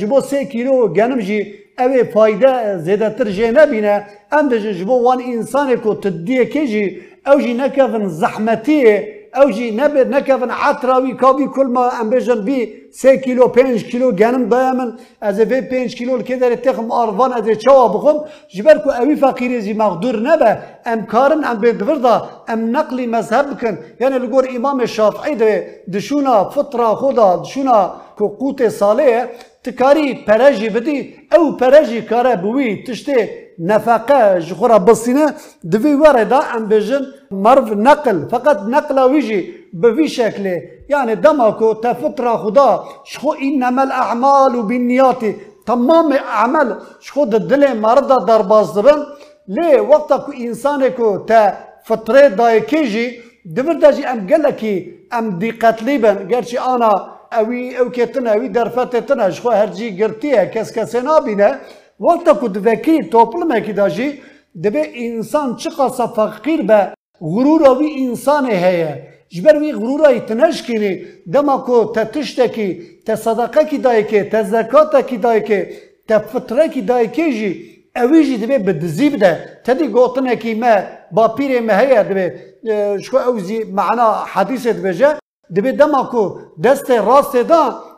[0.00, 5.20] جبو سه کیلو گنم جی اوه فایده زیده تر جه نبینه ام دجن جبو وان
[5.20, 11.46] انسان کو تدیه که جی او جی نکفن زحمتیه أو جی نبر نکفن عطراوی کابی
[11.54, 12.58] کل ما ام بجن بی
[13.00, 17.48] سه کیلو پنج کیلو گنم دایمن از اوه پنج کیلو که در تخم آروان از
[17.48, 22.76] چوا بخم جبر کو اوی فقیری جی مقدور نبه ام کارن ام بدور دا ام
[22.76, 29.26] نقلی مذهب کن یعنی لگور امام شافعی ده دشونا فطره خدا دشونا کو قوت صالح
[29.64, 37.06] تکاری پرجی بدی أو پرجی کاره بوی تشته نفقة جخورا بسينة دوي وردا أم بيجن
[37.30, 38.28] مرف نقل.
[38.32, 40.62] فقط نقل ويجي بفي شكله.
[40.88, 42.80] يعني دمكو تفطر خدا.
[43.04, 45.22] شخو إنما الأعمال بالنيات.
[45.66, 46.76] تمام عمل.
[47.00, 49.06] شخو دل مرضى درباز دبن.
[49.48, 54.74] لي وقتك إنسانكو تفتره دايكيجي دفر داجي أم قلكي
[55.18, 56.92] أم دي قتليبن قرشي آنا
[57.32, 61.60] أوي اوكيتنا أوي درفتتنا شخو هرجي قرتيه كس كسنا بنا
[61.98, 64.14] وقتا كو دفكي توبلما كي داجي
[64.54, 70.92] دبي إنسان چقا فقير به غرور أوي إنسان هيا جبر وی غرورا تنش کنی
[71.26, 72.68] دما کو تا تشتکی
[73.06, 75.68] تا صدقه کی دای که تا زکات کی دای که
[76.08, 77.50] تا فطره کی دای که جی
[77.96, 80.74] اوی دبی به دزی بده تدی گوتنه کی ما
[81.12, 82.26] با پیر هيا دبی
[83.04, 85.10] شو اوزی معنا حدیث دبجه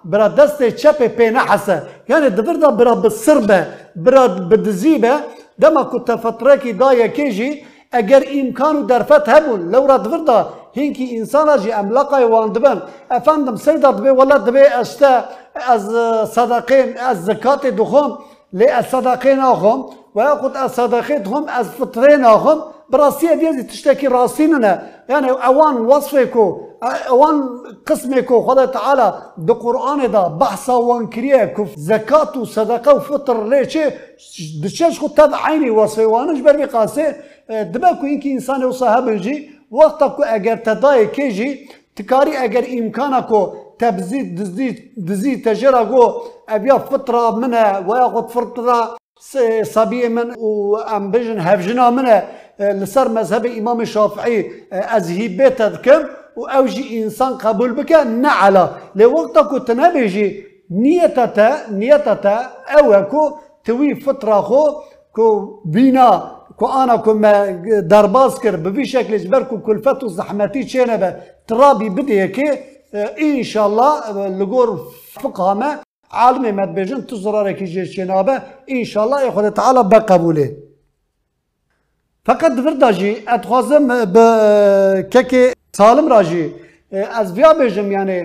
[0.05, 1.83] دا برا دست چپ پی نحسه.
[2.09, 5.15] یعنی دبر دا برا بسربه برا بدزیبه.
[5.61, 10.49] دما کو تفتره کی دا یکیجی اگر امکان و درفت هبون لو را دبر دا
[10.73, 15.83] هینکی انسان جی املاقای وان دبن افندم سیدا دبی ولا دبی اشتا از
[16.31, 18.19] صدقین از زکات دخوم
[18.53, 19.87] لی از صدقین آخوم.
[20.17, 22.59] و یا خود از صدقین هم از فطرین آخوم.
[22.91, 24.89] براسية ديال تشتكي راسيننا.
[25.09, 27.49] يعني أوان وصفكو أوان
[27.87, 33.79] قسمكو خدا تعالى دو قرآن دا بحثا وانكريكو زكاة وصدقة وفطر ليش
[34.63, 37.15] دشاش خد تاد عيني وصفي وأنا جبر بقاسي
[37.51, 41.69] دباكو انك إنسان وصاحب الجي وقتكو اگر تداي كيجي.
[41.97, 43.53] تكاري اگر إمكانكو.
[43.79, 46.13] تبزيد دزيد دزيد تجرقو
[46.49, 48.97] أبيا فطرة منها وياخد فطرة
[49.63, 52.29] صبية من وام بجن هفجنا منها
[52.61, 60.45] لسر مذهب امام الشافعي آه، از هبه تذكر واوجي انسان قبول بك نعلى لوقتك تنبيجي
[60.71, 64.63] نيتتا نيتتا أو كو توي فتره خو
[65.13, 67.51] كو بينا كو آنا كما
[67.93, 71.17] درباز كر بفي شكل جبر كو كلفت وزحمتي تشينبه
[71.47, 72.51] ترابي بديكي
[72.95, 74.69] آه، ان شاء الله آه، لغور
[75.13, 75.79] فقهما
[76.11, 80.68] عالمي مدبجن تزرارك جيشينابه ان شاء الله ياخذ تعالى بقبوله.
[82.29, 84.27] فقط وردا جی اتخوازم به
[85.77, 86.55] سالم راجی
[87.21, 88.19] از بیا بجم یعنی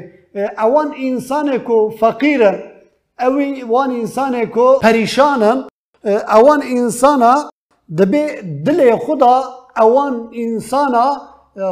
[0.66, 2.58] اوان انسان کو فقیرن
[3.20, 5.58] اوی وان انسان کو پریشانن
[6.38, 7.34] اوان انسانا
[7.98, 8.24] دبی
[8.66, 9.36] دل خدا
[9.78, 11.06] اوان انسانا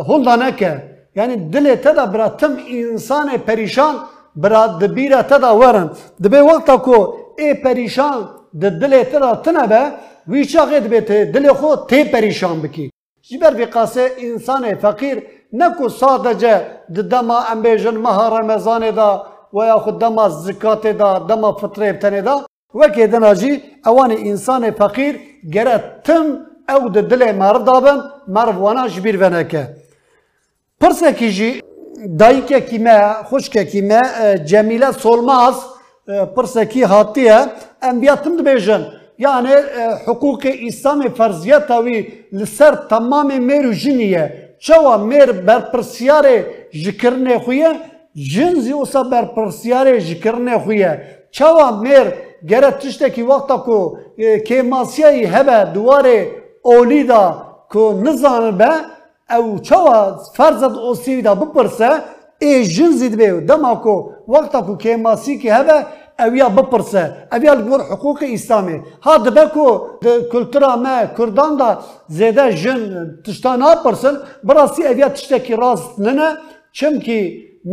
[0.09, 0.73] هلدا نکه
[1.15, 3.95] یعنی دل تدا برا تم انسان پریشان
[4.35, 5.89] برا دبیره تدا ورن
[6.23, 6.97] دبی وقتا کو
[7.39, 8.19] ای پریشان
[8.53, 9.81] د دل تدا تنبه
[10.27, 10.99] وی چاقه دبی
[11.33, 12.85] دل خود تی پریشان بکی
[13.29, 15.17] جبر بی قاسه انسان فقیر
[15.53, 16.53] نکو sadece
[17.11, 19.09] دما امبیجن مها رمضان دا
[19.53, 22.35] و یا خود دما زکات دا دما فطره بتنه دا
[22.73, 23.51] وکی دناجی
[23.85, 25.13] اوان انسان فقیر
[25.53, 26.25] گره تم
[26.73, 29.63] او د دل مرد دابن مرد وانا جبیر ونکه
[30.81, 31.61] پرسه جی
[32.19, 34.01] دایکه کیمه خوشکه کیمه
[34.51, 35.57] جمیله solmaz
[36.35, 37.37] پرسه هاتیه
[37.81, 38.85] انبیاتنده به جان
[39.17, 39.53] یعنی
[40.07, 41.59] حقوق اسلام فرضیه
[42.31, 44.23] لسر تمام مروجنیه
[44.65, 46.45] چوا مر بر پرسیاره
[46.85, 47.71] ذکر نه خویا
[48.31, 50.91] جنس یوسا بر پرسیاره ذکر نه خویا
[51.31, 52.07] چوا مر
[52.49, 56.17] گراتشتکی وقت که کیماسی هبه دواره
[56.61, 57.23] اولی دا
[57.71, 58.69] کو نزان به
[59.35, 61.89] او چوا فرزت او سی دا بپرسه
[62.39, 65.77] ای جنزی یذ به دو وقتا کو ولت کو کیماسی هبه
[66.25, 67.03] اویا بپرسه
[67.35, 69.65] اویا لگور حقوق اسلامی ها دبه کو
[70.03, 71.69] ده کلتورا ما کردان دا
[72.17, 72.79] زیده جن
[73.25, 74.15] تشتان ها پرسن
[74.47, 76.27] براستی اویا تشتکی راست ننه
[76.77, 77.17] چم که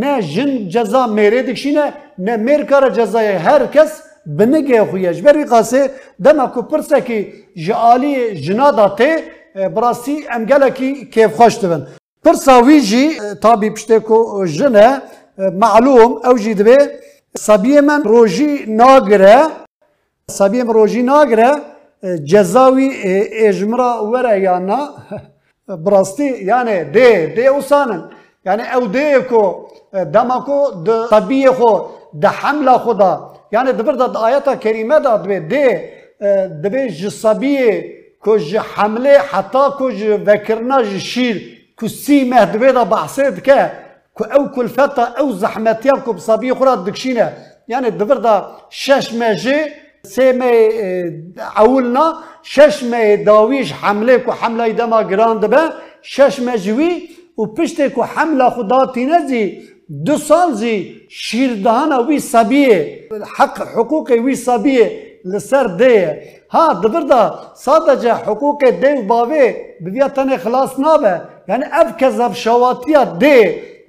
[0.02, 1.84] نه جن جزا میره دکشینه
[2.26, 2.62] نه میر
[2.96, 3.92] جزای هر کس
[4.90, 5.90] خویش بری قاسه
[6.24, 7.32] دمه کو پرسه که
[7.66, 9.10] جعالی جنا داته
[9.74, 11.86] براستی امگله که کیف خوش دبن
[12.24, 13.04] پرساوی جی
[13.42, 15.02] تابی پشتکو جنه
[15.38, 16.38] معلوم او
[17.46, 19.38] سبیه من روژی ناگره
[20.30, 21.50] سبیه من روژی ناگره
[22.24, 22.88] جزاوی
[23.48, 24.80] اجمرا وره یعنی
[25.68, 28.02] براستی یعنی ده ده اوسانن
[28.46, 29.42] یعنی او ده کو
[30.14, 31.72] دما کو د سبیه خو
[32.22, 33.12] ده حمله خودا
[33.52, 35.66] یعنی دبر د آیت کریمه دا ده ده
[36.62, 41.36] دبی جسابیه کو ج حمله حتا کو ج وکرنا ج شیر
[41.78, 43.70] کو سی مهدوی دا بحثید که
[44.22, 47.32] أو كلفتا أو زحمت كو بصبي أخرى دكشينة.
[47.68, 49.56] يعني الدبر ده شاش ماجي
[50.02, 56.56] سي ما آه، عولنا شاش ما داويش حملة كو حملة دما جراند با شاش ما
[56.56, 62.96] جوي و پشته كو حملة خدا تينزي دو سال زي شيردهانا وي صبي
[63.36, 64.90] حق حقوقي وي صبي
[65.24, 66.06] لسر دي.
[66.50, 71.20] ها دبر ده صادج حقوق دي و باوي ببيتن خلاص نابه.
[71.48, 73.04] يعني اف كذب شواتيا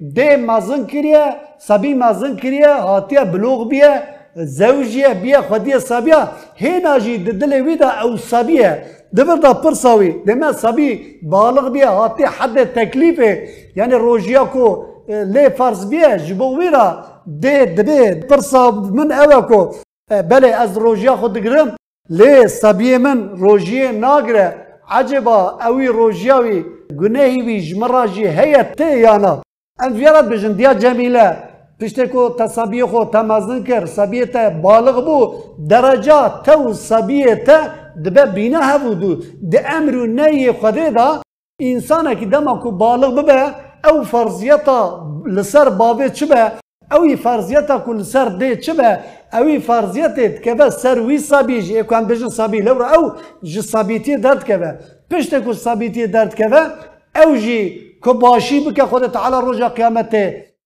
[0.00, 1.56] hukukê dê û bavê bi vê tenê xilas nabe yani ev kezeb şawatiya dê dê
[1.56, 4.02] mezin kiriye sabî mezin kiriye hatiye bilûq biye
[4.36, 8.86] zewjiye biye xwediye sabiya hêna jî di dilê wî de ew sabiye
[9.16, 15.56] dibir da pirsa wî deme sabî balig biye hatiye hedê teklîfê yani rojiya ku lê
[15.56, 19.40] farz biye ji bo wî ra dê dibê pirsa min ew e
[29.82, 31.26] ان ویرات بیشند دیا جمیله
[31.78, 35.18] پیشتر کو تصابیه خو تمازن کرد سابیه تا بالغ بو
[35.68, 37.58] درجه تو سابیه تا
[38.04, 39.10] دب بینا هفودو
[39.52, 41.22] د امر نی خدای دا
[41.60, 43.54] انسان کی دما کو بالغ ببه
[43.88, 44.80] او فرضیتا
[45.26, 46.52] لسر بابه چه به
[46.92, 48.98] او فرضیتا کو لسر دی چه به
[49.32, 53.12] او فرضیتا که بس سر وی سابی جی اکو هم بیشن سابی لو او
[53.42, 54.78] جی سابیتی درد که به
[55.10, 56.60] پیشتر کو سابیتی درد که به
[57.24, 60.16] او جی که باشی بکه خود تعالی رجا قیامت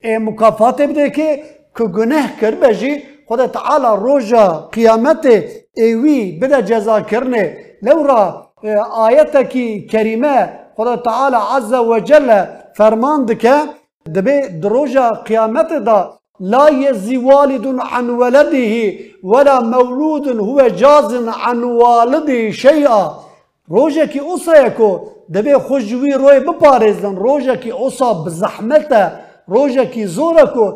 [0.04, 1.42] مکافات بده که
[1.76, 5.26] که گناه کر بجی خود تعالی رجا قیامت
[5.76, 7.56] ایوی بده جزا کرنه.
[7.82, 8.52] لورا
[8.92, 12.44] آیت کی کریمه خدا تعالی عز و جل
[12.76, 13.54] فرمان دکه
[14.14, 16.18] دبی دروجا قیامت دا.
[16.40, 23.12] لا يزي والد عن ولده ولا مولود هو جاز عن والده شيئا
[23.70, 24.98] روجا کی اوسا یکو
[25.34, 27.16] دبی خوشوی روی بپارزن.
[27.16, 29.02] روجا کی اوسا بزحمته
[29.48, 30.66] روجا کی زورا کو.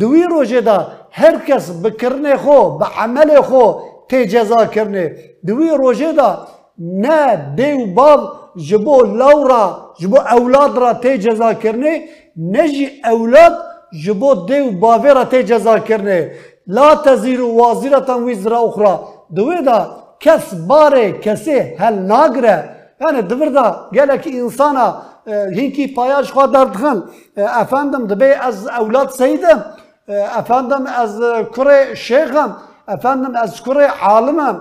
[0.00, 0.78] دوی روجه دا
[1.12, 3.64] هر کس بکرنه خو بعمل خو
[4.08, 5.04] تی جزا کرنه.
[5.46, 6.30] دوی روجه دا
[6.78, 8.20] نه دیو باب
[8.56, 9.64] جبو لورا
[10.00, 11.92] جبو اولاد را تی جزا کرنه.
[12.36, 13.52] نجی اولاد
[14.04, 16.30] جبو دیو باوی را تی جزا کرنه.
[16.66, 18.94] لا تزیر وازیرتا وزر اخرى
[19.36, 19.56] دوی
[20.20, 22.58] کس باره کسی هل ناگره
[23.00, 27.04] yani dıvırda gele ki insana e, hinki payaj xwa derdixin
[27.36, 29.58] e, efendim dibe ez evlat seyidim
[30.08, 31.16] e, efendim ez
[31.54, 32.50] kure şeyhim
[32.88, 34.56] efendim ez kure alimim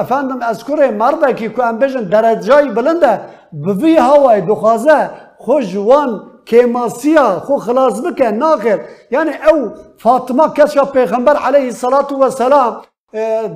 [0.00, 3.20] efendim ez kure merdeki ku em bejin derecayı bilinde
[3.52, 6.10] bi vî havayê dixwaze xwe ji wan
[6.46, 9.68] kêmasiya xwe xilas bike naxir yani ew
[9.98, 12.82] Fatıma kesya peyxember aleyhissalatu vesselam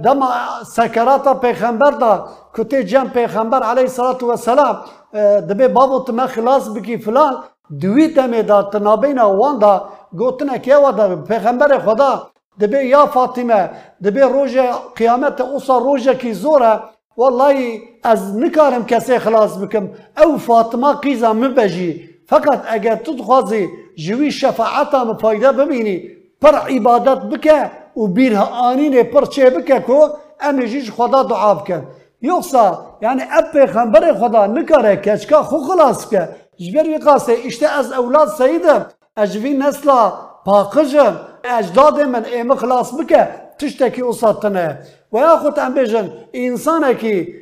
[0.05, 4.85] dema sekerata peyxember da kutê cem peyxember aleyhissalatu vesselam
[5.49, 9.89] dibe babo te me xilas bikî filan دوی دمه دا تنابینا وان دا
[10.19, 13.71] گوتنه و دا پیغمبر خدا دبی یا فاطمه
[14.05, 14.57] دبی روز
[14.97, 16.81] قیامت اوسا روز کی زوره
[17.17, 19.85] والله از نکارم کسی خلاص بکم
[20.23, 21.91] او فاطمه قیزا مبجی
[22.27, 25.97] فقط اگر تو خوازی جوی شفاعتا مفایده ببینی
[26.41, 30.09] پر عبادت بکه و بیره آنینه پر چه بکه کو
[30.41, 31.83] ام جیش خدا دعا بکن.
[32.23, 32.67] یوکسا
[33.03, 36.29] yani اب پیغمبر خدا نکاره کچکا خو خلاص که.
[36.59, 40.13] جبر قاسه işte از اولاد سیدم اجوی نسلا
[40.45, 43.29] پاکجم اجداد من ایم خلاص بکه.
[43.59, 44.79] تشتکی اصاتنه
[45.13, 47.35] و یا خود ام بیجن انسانه کی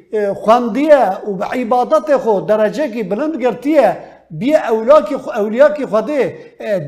[0.43, 2.07] خواندیه و به عبادت
[2.47, 3.97] درجه کی بلند گرتیه.
[4.31, 6.21] بیا اولیا کی اولیا کی خوده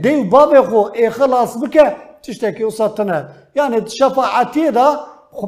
[0.02, 1.96] دیو باب خو اخلاص بکه.
[2.26, 3.18] تشتکی اصاتنه
[3.58, 4.86] yani şefaati da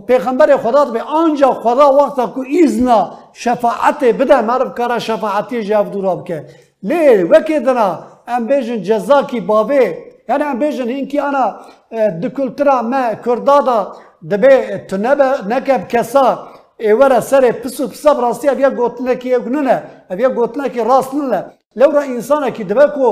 [0.06, 3.00] پیغمبر خدا به آنجا خدا وقتا کو ایزنا
[3.32, 6.38] شفاعت بده مرف کارا شفاعتی جاف دوراب که.
[6.88, 7.56] لی وکی
[8.34, 9.84] ام بیجن جزا کی باوی.
[10.28, 11.44] یعنی ام بیجن اینکی انا
[12.22, 13.78] دکلترا ما کردادا
[14.30, 16.26] دبی تو نبه نکب کسا
[16.78, 19.76] ایوره سر پسو پسا براستی اویا گوتنه کی اگنونه
[20.10, 21.40] اویا گوتنه کی راست نله
[21.76, 23.08] لورا انسانه کی دبه کو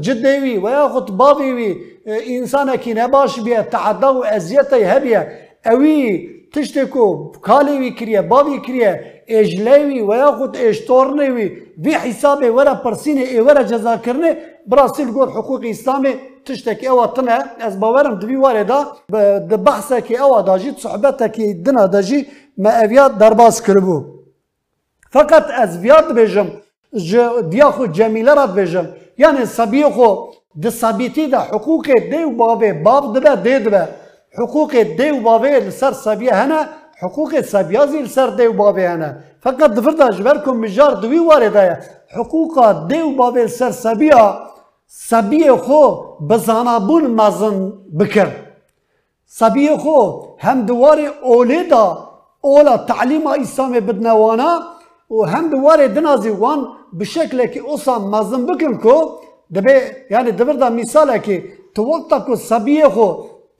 [0.00, 1.70] جدوی و یا خود باوی وی
[2.06, 5.20] انسانه کی نباش بیه تعدا و ازیته هبیه
[5.66, 8.92] اوی تشتی کو کالی وی کریه باوی کریه
[9.28, 11.46] اجلیوی و یا خود اشتورنوی
[11.84, 17.38] وی حساب ورا پرسینه ای ورا جزا کرنه براسیل گور حقوق اسلامی تشتك اوا تنه
[17.60, 18.80] از باورم دبي واردا
[19.50, 22.26] د بحثه كي اوا داجي صحبته كي دنا داجي
[22.58, 23.98] ما افيات درباس كربو
[25.10, 26.12] فقط از فيات
[26.92, 28.86] بيجم دياخو جميله رات بيجم
[29.18, 30.08] يعني صبيخو
[30.54, 33.82] د صبيتي دا حقوق دي وبابي باب دبا دي دبا
[34.38, 36.68] حقوق دي وبابي لسر صبيه هنا
[37.02, 41.80] حقوق صبيازي لسر دي وبابي هنا فقط دفردا جبركم مجار دوي واردا
[42.14, 44.46] حقوق دي وبابي لسر صبيه
[44.88, 45.82] سبیه خو
[46.20, 48.28] بزانابون مزن بکر.
[49.26, 49.98] سبیه خو
[50.40, 52.08] هم دوار اولی دا
[52.44, 53.28] اولا تعلیم
[53.80, 54.75] بدنوانا
[55.10, 56.68] و هم دوار دنازی وان
[57.00, 58.96] بشکل که اوسا مزن بکن کو
[59.54, 59.76] دبی
[60.10, 63.08] یعنی دبر دا مثاله که تو وقتا کو سبیه خو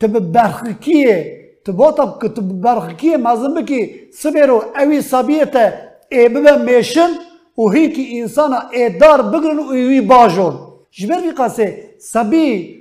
[0.01, 1.19] تب برخکیه
[1.65, 3.81] تو وقتا که تب برخکیه مزن بکی
[4.13, 5.65] سبیرو اوی سبیه تا
[6.11, 7.11] ای ببه میشن
[7.59, 10.55] و هی که انسان ایدار بگرن و ایوی باجون
[10.91, 11.67] جبر وی قاسه
[11.99, 12.77] سبی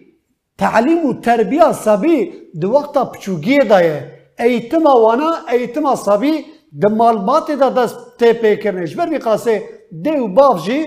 [0.58, 6.46] تعلیم و تربیه سبی دو وقتا پچوگی دایه ایتما وانا ایتما سبی
[6.82, 7.86] د معلومات دا
[8.20, 9.56] پیکرنه جبر وی قاسه
[10.06, 10.80] دیو باف جی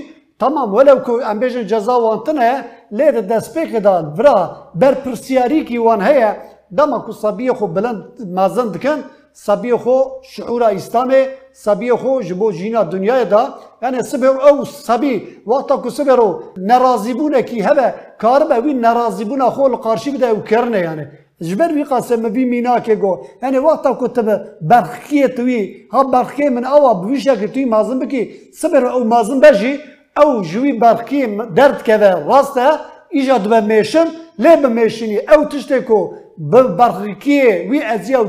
[0.43, 2.65] tamam ولو کو ام بیجن جزا وانتنه
[2.99, 4.37] لید دست پیک دا برا
[4.81, 6.33] بر پرسیاری کی وان هيا
[6.79, 8.03] دما کو صبیه خو بلند
[8.37, 9.01] مازن دکن
[9.47, 9.97] صبیه خو
[10.33, 11.23] شعور اسلامي
[11.65, 13.43] صبیه خو جبو جینا دنیا دا.
[13.83, 15.15] yani سبر او صبی
[15.47, 20.79] وقتا کو سبرو نرازیبونه کی هبه کار به وی نرازیبونه خو karşı bir de کرنه
[20.79, 21.05] yani
[21.41, 26.51] جبر وی قاسم وی مینا که گو یعنی وقتا کو تب برخیه توی ها برخیه
[26.51, 28.31] من اوا بویشه که توی مازن بکی
[28.61, 29.79] صبر او مازن بجی
[30.17, 31.27] او جوی برخیه
[31.57, 32.67] درد که راسته
[33.11, 34.05] ایجاد به میشن
[34.39, 38.29] لی به میشنی او تشته کو به برخیه وی ازیا و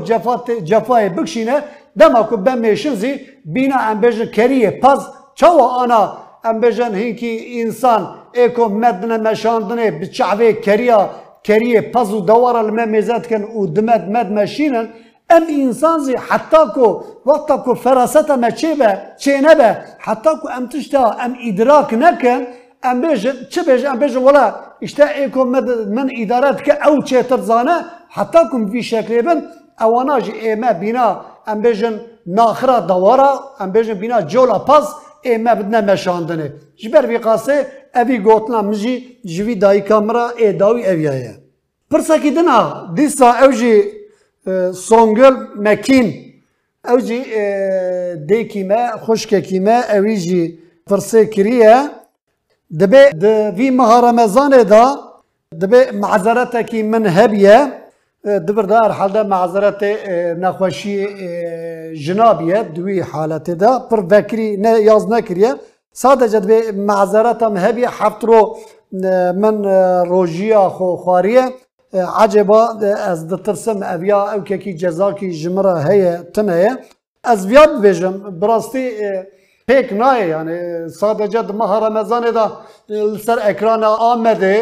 [0.64, 1.56] جفای بکشینه
[1.98, 5.00] دما کو به میشن زی بینا ام بجن کریه پس
[5.34, 6.02] چاوا آنا
[6.44, 8.02] ام بجن هینکی انسان
[8.34, 11.10] ایکو مدنه مشاندنه بچعوه کریا
[11.44, 14.88] کریه پس و دوار لما مزاد کن و دمد مد مشینن
[15.30, 16.86] ام انسان زی حتی کو
[17.26, 22.40] وقتا کو فراست ما چه به؟ چه نبه حتی کو ام تشتا ام ادراک نکن.
[22.82, 23.14] ام
[23.52, 27.76] چه بیجن ام بیجن ولا اشتا ایکو مد من ادارت که او چه ترزانه
[28.10, 29.42] حتی کم فی شکلی بن.
[29.80, 33.30] اوانا جی ایمه بینا ام بیجن ناخرا دوارا
[33.60, 34.86] ام بیجن بینا جولا پس
[35.22, 41.34] ایمه بدنا مشاندنه جبر وی قاسه اوی گوتنا مجی جوی دای کامرا ای داوی اویایه
[41.90, 42.16] پرسا
[42.96, 43.74] دیسا اوجی
[44.86, 46.08] سونگل مکین
[46.90, 47.20] اوجی
[48.28, 51.74] دیکیمه خوشککیمه اوی جی پرسه کریه
[52.80, 53.02] دبه
[53.56, 54.84] دوی ماه رمضان دا
[55.60, 57.58] دبه معذرتکی من هبیه
[58.24, 59.82] دبر دار حال ده معذرت
[60.38, 61.06] نخوشی
[61.94, 65.04] جنابیه دوی حالت دا پر وکری نه یاز
[65.94, 68.56] sadece به معذرتم هبی هفت رو
[69.42, 69.64] من
[70.04, 71.44] روژیا خو خواریه
[72.18, 72.68] عجبا
[73.12, 76.78] از دترسم اویا او که جزا کی جمره هی تنه
[77.24, 78.90] از ویاد بجم براستی
[79.68, 80.58] پک نه yani
[81.00, 82.46] sadece ماه رمضان دا
[83.26, 83.82] سر ekran
[84.12, 84.54] آمده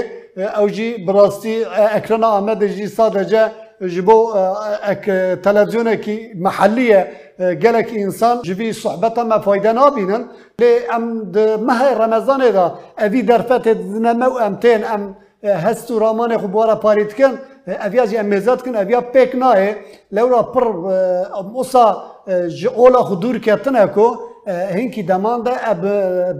[0.60, 1.64] او جی براستی
[1.98, 3.42] ekran آمده جی sadece
[3.82, 4.32] جبو
[4.82, 5.04] اك
[5.44, 7.10] تلفزيون كي محليه
[7.40, 10.26] جالك انسان جبي صحبته ما فايده نابينن
[10.60, 11.32] لي ام
[11.66, 13.68] مه رمضان دا افي درفت
[14.06, 15.14] نمو امتين ام
[15.44, 19.76] هستو رامان خو بورا باريت كن افيا جي اميزات كن افيا بيك ناي
[20.12, 20.66] لورا پر
[21.34, 21.86] اوسا
[22.76, 24.16] اولا خدور كتنا كو
[24.48, 25.82] هنكي دمان اب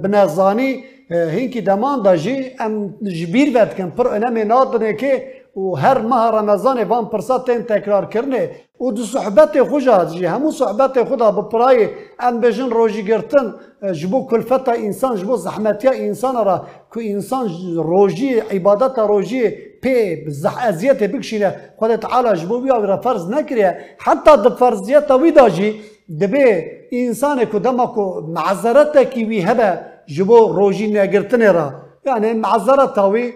[0.02, 6.84] بنزاني هنكي دمان جي ام جبير بد كن پر نادنه كي و هر ماه رمضان
[6.84, 11.88] وان پرساتین تکرار کرنه و دو صحبت خوشا جی همو صحبت خدا بپرای
[12.20, 13.54] ان بجن روژی گرتن
[13.92, 19.50] جبو کلفتا انسان جبو زحمتیا انسان را که انسان روژی عبادت روژی
[19.82, 25.32] پی زح ازیت بکشینه خود تعالی جبو بیا را فرض نکریه حتی د فرضیت وی
[25.32, 25.80] داجی
[26.20, 31.72] دبه انسان کو دما کو معذرت کی وی هبه جبو روژی نگرتنه را
[32.06, 33.32] یعنی معذرت وی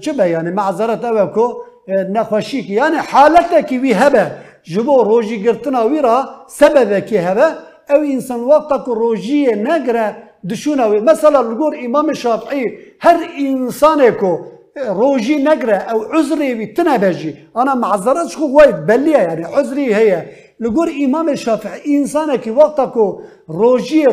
[0.00, 1.52] چه به یعنی معذرت اوه کو
[1.88, 4.30] نخوشی کی یعنی حالت کی وی هبه
[4.62, 6.02] جبو روژی گرتنا وی
[6.46, 7.48] سبب کی هبه
[7.90, 10.16] أو انسان وقتا کو روژی نگره
[10.50, 11.00] دشونه وی.
[11.00, 12.64] مثلا لگور امام شافعی
[13.00, 14.38] هر انسان کو
[14.76, 20.22] روژی نگره أو عذری وی تنه بجی أنا معذرت شو وای بلیه یعنی عذری هي
[20.60, 24.04] لگور امام شافعی انسان کی وقتا کو روژی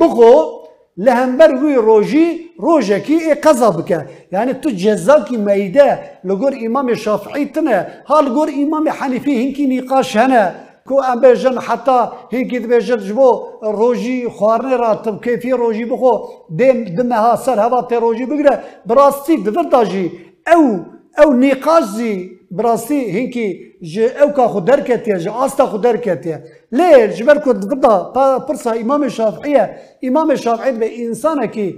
[0.00, 0.58] بخو
[0.98, 8.90] لهم بروي روجي روجكي قزبك يعني تجزاكي ميدا لغور إمام الشافعي تنا ها لغور إمام
[8.90, 10.54] حنيفي هنكي نقاش هنا
[10.86, 16.28] كو أم بجن حتى هنكي دبجن جبو روجي خوارن راتب كيفي روجي بخو.
[16.50, 20.10] دم دمها سر هوا تي روجي بقرأ براستي دفرداجي
[20.54, 20.78] أو
[21.22, 25.66] أو نقاش زي او نقاش زی براستی هنکی ج او کا خود درکتیه ج آستا
[25.66, 26.42] خود درکتیه.
[26.72, 28.12] لی جبر کد بدا
[28.48, 29.70] پرسا امام شافعیه.
[30.02, 31.74] امام شافعی به انسان کی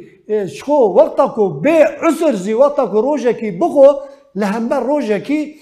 [0.47, 3.87] شخو وقتا کو به عسر کو روژه کی بخو
[4.35, 5.55] لهمبر روژه کی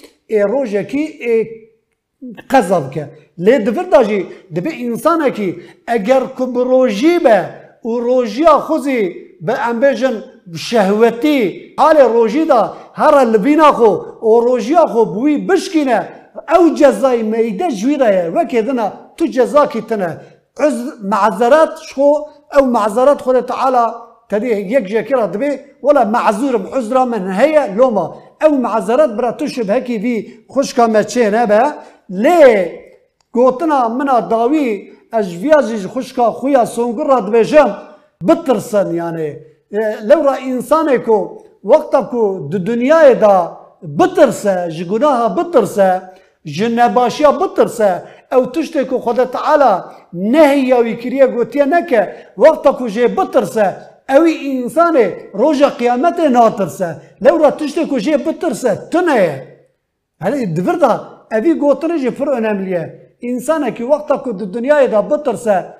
[2.50, 3.08] قذب که.
[3.38, 5.56] لی دفر داجی دبی انسان کی
[5.86, 7.38] اگر کب روژی به
[7.84, 10.24] و روژیا خوزی به امبیجن
[10.56, 13.90] شهوتی حال روژی دا هر لبینا خو
[14.30, 16.00] و روژیا خو بوی بشکینه.
[16.54, 18.86] او جزای میده جویره وکه دنا
[19.16, 20.10] تو جزا کی تنه.
[20.60, 22.08] عذر معذرات شو
[22.56, 23.84] او معذرات خود تعالى
[24.30, 25.50] تدي يك جاكرة دبي
[25.82, 28.06] ولا معذور بعذرة من هي لوما.
[28.44, 30.14] او معذرات برا تشبه هكي في
[30.54, 31.62] خشكا ماتشين هبا
[32.10, 32.56] ليه
[33.34, 37.70] قوتنا منا داوي اجفياجي خشكا خويا سونقرة دبيجم
[38.26, 39.28] بترسن يعني
[40.02, 46.02] لو را انسانكو وقتكو دو دنيا دا بترسه جگناها بترسه
[46.46, 48.02] جنباشیا بترسه.
[48.32, 52.00] او تشتكو خدا تعالى نهي او يكريا قوتيا نكا
[52.36, 53.66] وقتكو جي بترسه.
[54.10, 54.96] اوی انسان
[55.34, 56.96] روژا قیامت ناترسه.
[57.20, 59.42] لو را تشتكو جي بترسه تنه
[60.22, 60.92] هلی دفردا
[61.32, 62.84] اوی گوتنه جي پر önemliye
[63.24, 65.74] انسانه کی وقتكو دو دنیای دا بترسه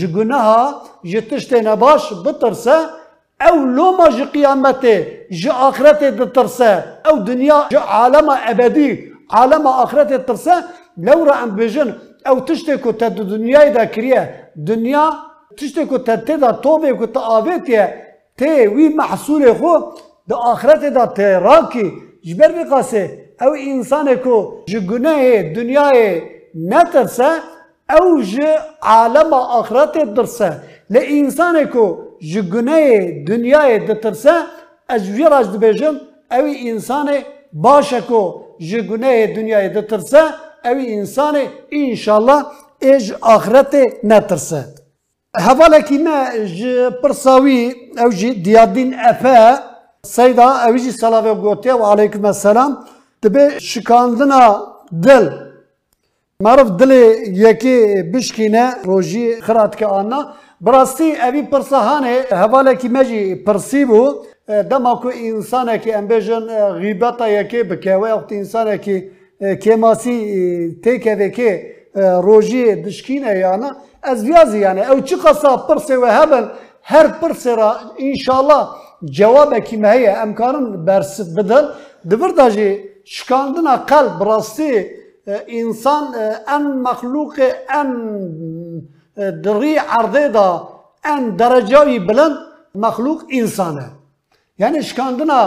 [0.00, 3.01] جگناها جي تشتي نباش بترسه.
[3.48, 6.72] أو لوما جي قيامته جي آخرته دترسه
[7.06, 10.64] أو دنيا جي عالم أبدي عالم آخرته ترسه
[10.98, 11.94] لو را ام بجن
[12.28, 14.52] أو تشتكو تد دنيا دا كريه.
[14.56, 15.12] دنيا
[15.56, 17.84] تشتكو تد تدا توبه كو تآويتيه
[18.38, 19.72] تي وي محصول خو
[20.28, 21.92] دا آخرته دا تراكي
[22.24, 23.10] جبر بقاسه.
[23.42, 25.90] أو انسان کو جي گناه دنیا
[26.56, 27.30] نترسه.
[27.90, 28.46] أو جي
[28.82, 30.60] عالم آخرته درسه
[32.22, 34.34] لإنسان کو جي گناه دنیا دترسه
[34.88, 35.94] از ویراج دبیجم
[36.30, 37.08] اوی انسان
[37.52, 38.22] باشه کو
[38.60, 40.22] جي گناه دنیا دترسه
[40.64, 41.36] اوی انسان
[41.72, 42.44] انشالله
[42.82, 44.64] اج آخرت نترسه
[45.34, 46.18] حواله کی ما
[46.56, 49.38] جي پرساوی او جي دیادین افا
[50.06, 52.78] سيدا اوی جي صلاة گوته و علیکم السلام
[53.22, 54.42] دبه شکاندنا
[55.02, 55.30] دل
[56.40, 56.92] معرف دل
[57.46, 60.20] یکی بشکینه روژی خرات که آنا
[60.62, 64.02] براستی اوی پرسهانه حواله کی مجی پرسی بو
[64.70, 66.44] دما کو انسانه کی امبیجن
[66.80, 68.96] غیبتا یکی بکوه وقت انسانه کی
[69.62, 70.16] کماسی
[70.84, 71.48] تیکه که
[72.26, 73.70] روژی دشکینه یانا.
[74.02, 76.44] از ویازی یعنی او چی قصا پرسه و هبل؟
[76.82, 78.66] هر پرسه را انشالله
[79.04, 80.14] جواب کی مهیه.
[80.18, 81.64] امکانن برس بدل
[82.10, 84.22] دبر داجی شکاندنا قلب.
[84.22, 84.70] راستی
[85.48, 86.04] انسان
[86.48, 87.34] ان مخلوق
[87.68, 87.88] ان
[89.16, 89.80] در روی
[90.28, 90.68] دا
[91.04, 92.36] ان درجه بلند
[92.74, 93.90] مخلوق انسانه
[94.58, 95.42] یعنی شکاندنا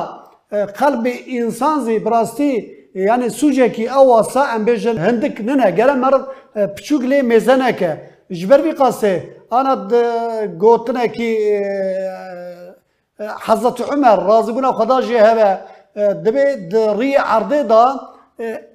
[0.80, 5.94] قلب انسان زی براستی یعنی سوجه کی او اسا ام بجن هندک نه نه گره
[7.72, 8.02] که
[8.32, 9.36] جبر بی قاسه.
[9.52, 9.76] انا
[10.60, 11.30] گوتنه کی
[13.20, 15.60] حضرت عمر راضی بنا خدا جه هه
[16.14, 18.00] دبی در دا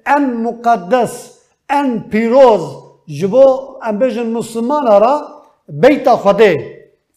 [0.05, 1.37] ان مقدس
[1.69, 3.45] ان پیروز جبو
[3.89, 5.15] امبجن مسلمان را
[5.69, 6.57] بيتا خده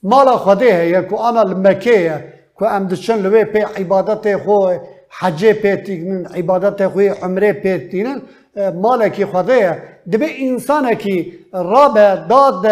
[0.03, 2.15] مالا خده هي كو انا المكيه
[2.59, 4.73] كو ام دشن لوي بي عبادته خو
[5.11, 8.23] حج بيتين عبادته خو عمره بيتين
[8.57, 11.95] مالا كي خده دبي انسان كي رب
[12.31, 12.67] داد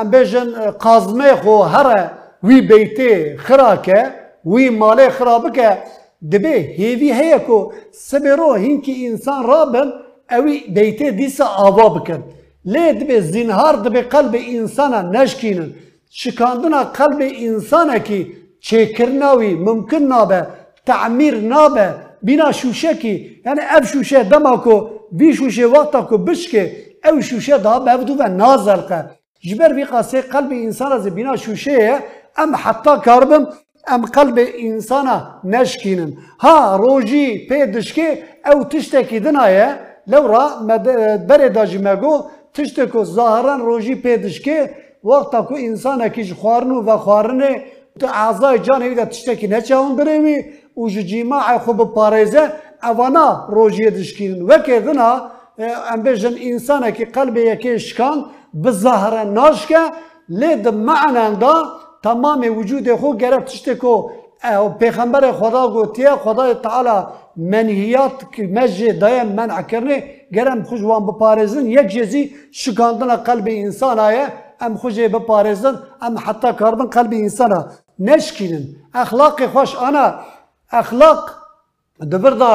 [0.00, 0.48] امبجن
[0.84, 2.10] قازمه خو هر
[2.42, 4.12] وي بيتي خراكه
[4.44, 5.78] وي مالي خرابك
[6.22, 9.92] دبي هيفي هي كو سبيرو هينكي انسان رابن
[10.30, 12.22] evî beytê dîsa ava bikin.
[12.66, 15.76] Lê dibe zinhar dibe qelbê însana neşkînin.
[16.10, 20.40] Şikandina qelbê însanekî çêkirina wî mumkin nabe
[20.86, 21.88] تعمیر نابه
[22.22, 23.14] بینا شوشکی
[23.46, 24.76] یعنی اف شوشه دما کو
[25.18, 26.62] وی شوشه وقتا کو بشکه
[27.04, 29.00] او شوشه دا بودو و نازرقه
[29.48, 31.98] جبر وی قاسه قلب انسان از بینا شوشه
[32.38, 33.44] ام حتی کاربم
[33.88, 35.06] ام قلب انسان
[35.44, 38.08] نشکینن ها روجی پی دشکه
[38.50, 39.68] او تشتکی دنایه
[40.12, 40.44] لو را
[41.28, 42.14] بره داجی مگو
[42.54, 44.58] تشتکو ظاهرا روجی پی دشکه
[45.04, 47.50] وقتا کو انسان کیش خوارنو و خوارنه
[48.00, 50.36] تو اعضای جانوی دا تشتکی نچاون دروی
[50.76, 52.44] و جو جیماع خوب پارێزە
[52.84, 55.10] ئەوانە ڕۆژیە دشکین وەکێدنا
[55.88, 58.18] ئەم بێژن ئینسانێکی قەلبەیەکێ شکان
[58.62, 59.82] بزەهرە ناشکە
[60.40, 61.56] لێ دمەعناندا
[62.04, 63.40] تەمامی وجودێ خۆ گەرە
[64.42, 66.98] تشتێکۆ پێخەمبەرە خدا گوتیە خدای تعالا
[67.36, 68.16] منهیات
[68.56, 69.98] مەژێ دایە منعکردێ
[70.36, 72.24] گەرم خوشوان بپارێزن یەک جێزی
[72.60, 74.26] شکاندنە قەلبی ئینسانایە
[74.62, 77.60] ئەم خوژێ بپارێزن ئەم حتا کاربن قەلبی ئینسانە
[78.08, 78.64] نشکینن
[78.96, 80.06] ئەخلاقی خۆش ئانا
[80.80, 81.20] اخلاق
[82.12, 82.54] دبردا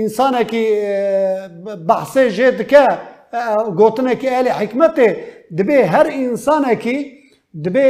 [0.00, 0.64] انسانکی
[1.88, 2.84] بحثه جه دکه
[3.78, 5.06] گوتنکی اهل حکمته
[5.58, 6.96] دبی هر انسانکی
[7.64, 7.86] دبی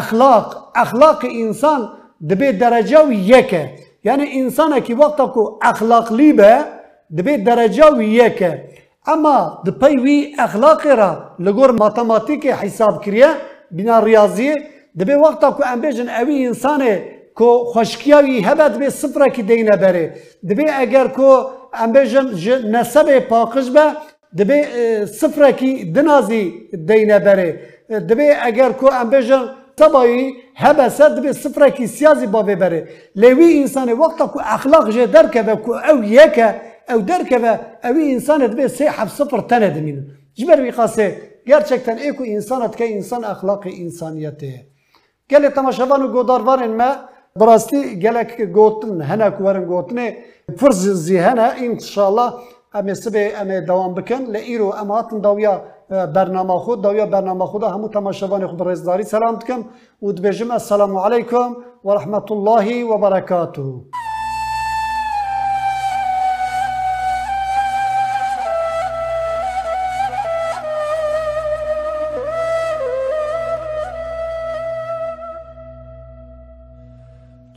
[0.00, 0.46] اخلاق
[0.84, 1.80] اخلاق انسان
[2.30, 3.70] دبی درجه و یکه.
[4.04, 6.58] یعنی انسانکی وقتا کو اخلاقلی به
[7.18, 8.64] دبی درجه و یکه.
[9.06, 13.28] اما دپی وی اخلاق را لگور ماتماتیک حساب کریه
[13.70, 14.54] بنا ریاضیه
[14.98, 16.92] دبی وقتا کو ام بیجن اوی انسانه
[17.34, 20.14] کو خوشکیاوی هبت به صفر کی دینه بره.
[20.48, 21.28] دبی اگر کو
[21.74, 22.26] ام بجن
[22.70, 23.92] نسب پاکش به
[24.38, 24.58] دبی
[25.06, 27.60] صفر کی دنازی دینه بره.
[27.90, 29.10] دبی اگر کو ام
[29.76, 35.42] تبایی هبت دبی صفر کی سیازی با بره لوی انسان وقت کو اخلاق جه درکه
[35.64, 39.98] کو او یکه او درکه اوی انسان دبی سه حب صفر تنه دمین
[40.34, 44.72] جبر بی قاسه gerçekten eko insanat ke insan ahlakı insaniyeti.
[45.28, 46.96] Gele tamaşavan godarvarın me
[47.40, 50.06] براستی گلک گوتن هنه کورن گوتنه
[50.58, 52.28] فرز زیهنه انشالله
[52.78, 55.54] امی سبه امی دوام بکن لئیرو اما هاتن داویا.
[55.90, 59.64] برنامه خود داویا برنامه خود همو تماشاوان خود رزداری سلام دکم
[60.02, 63.62] و دبیجم السلام علیکم و رحمت الله و برکاته.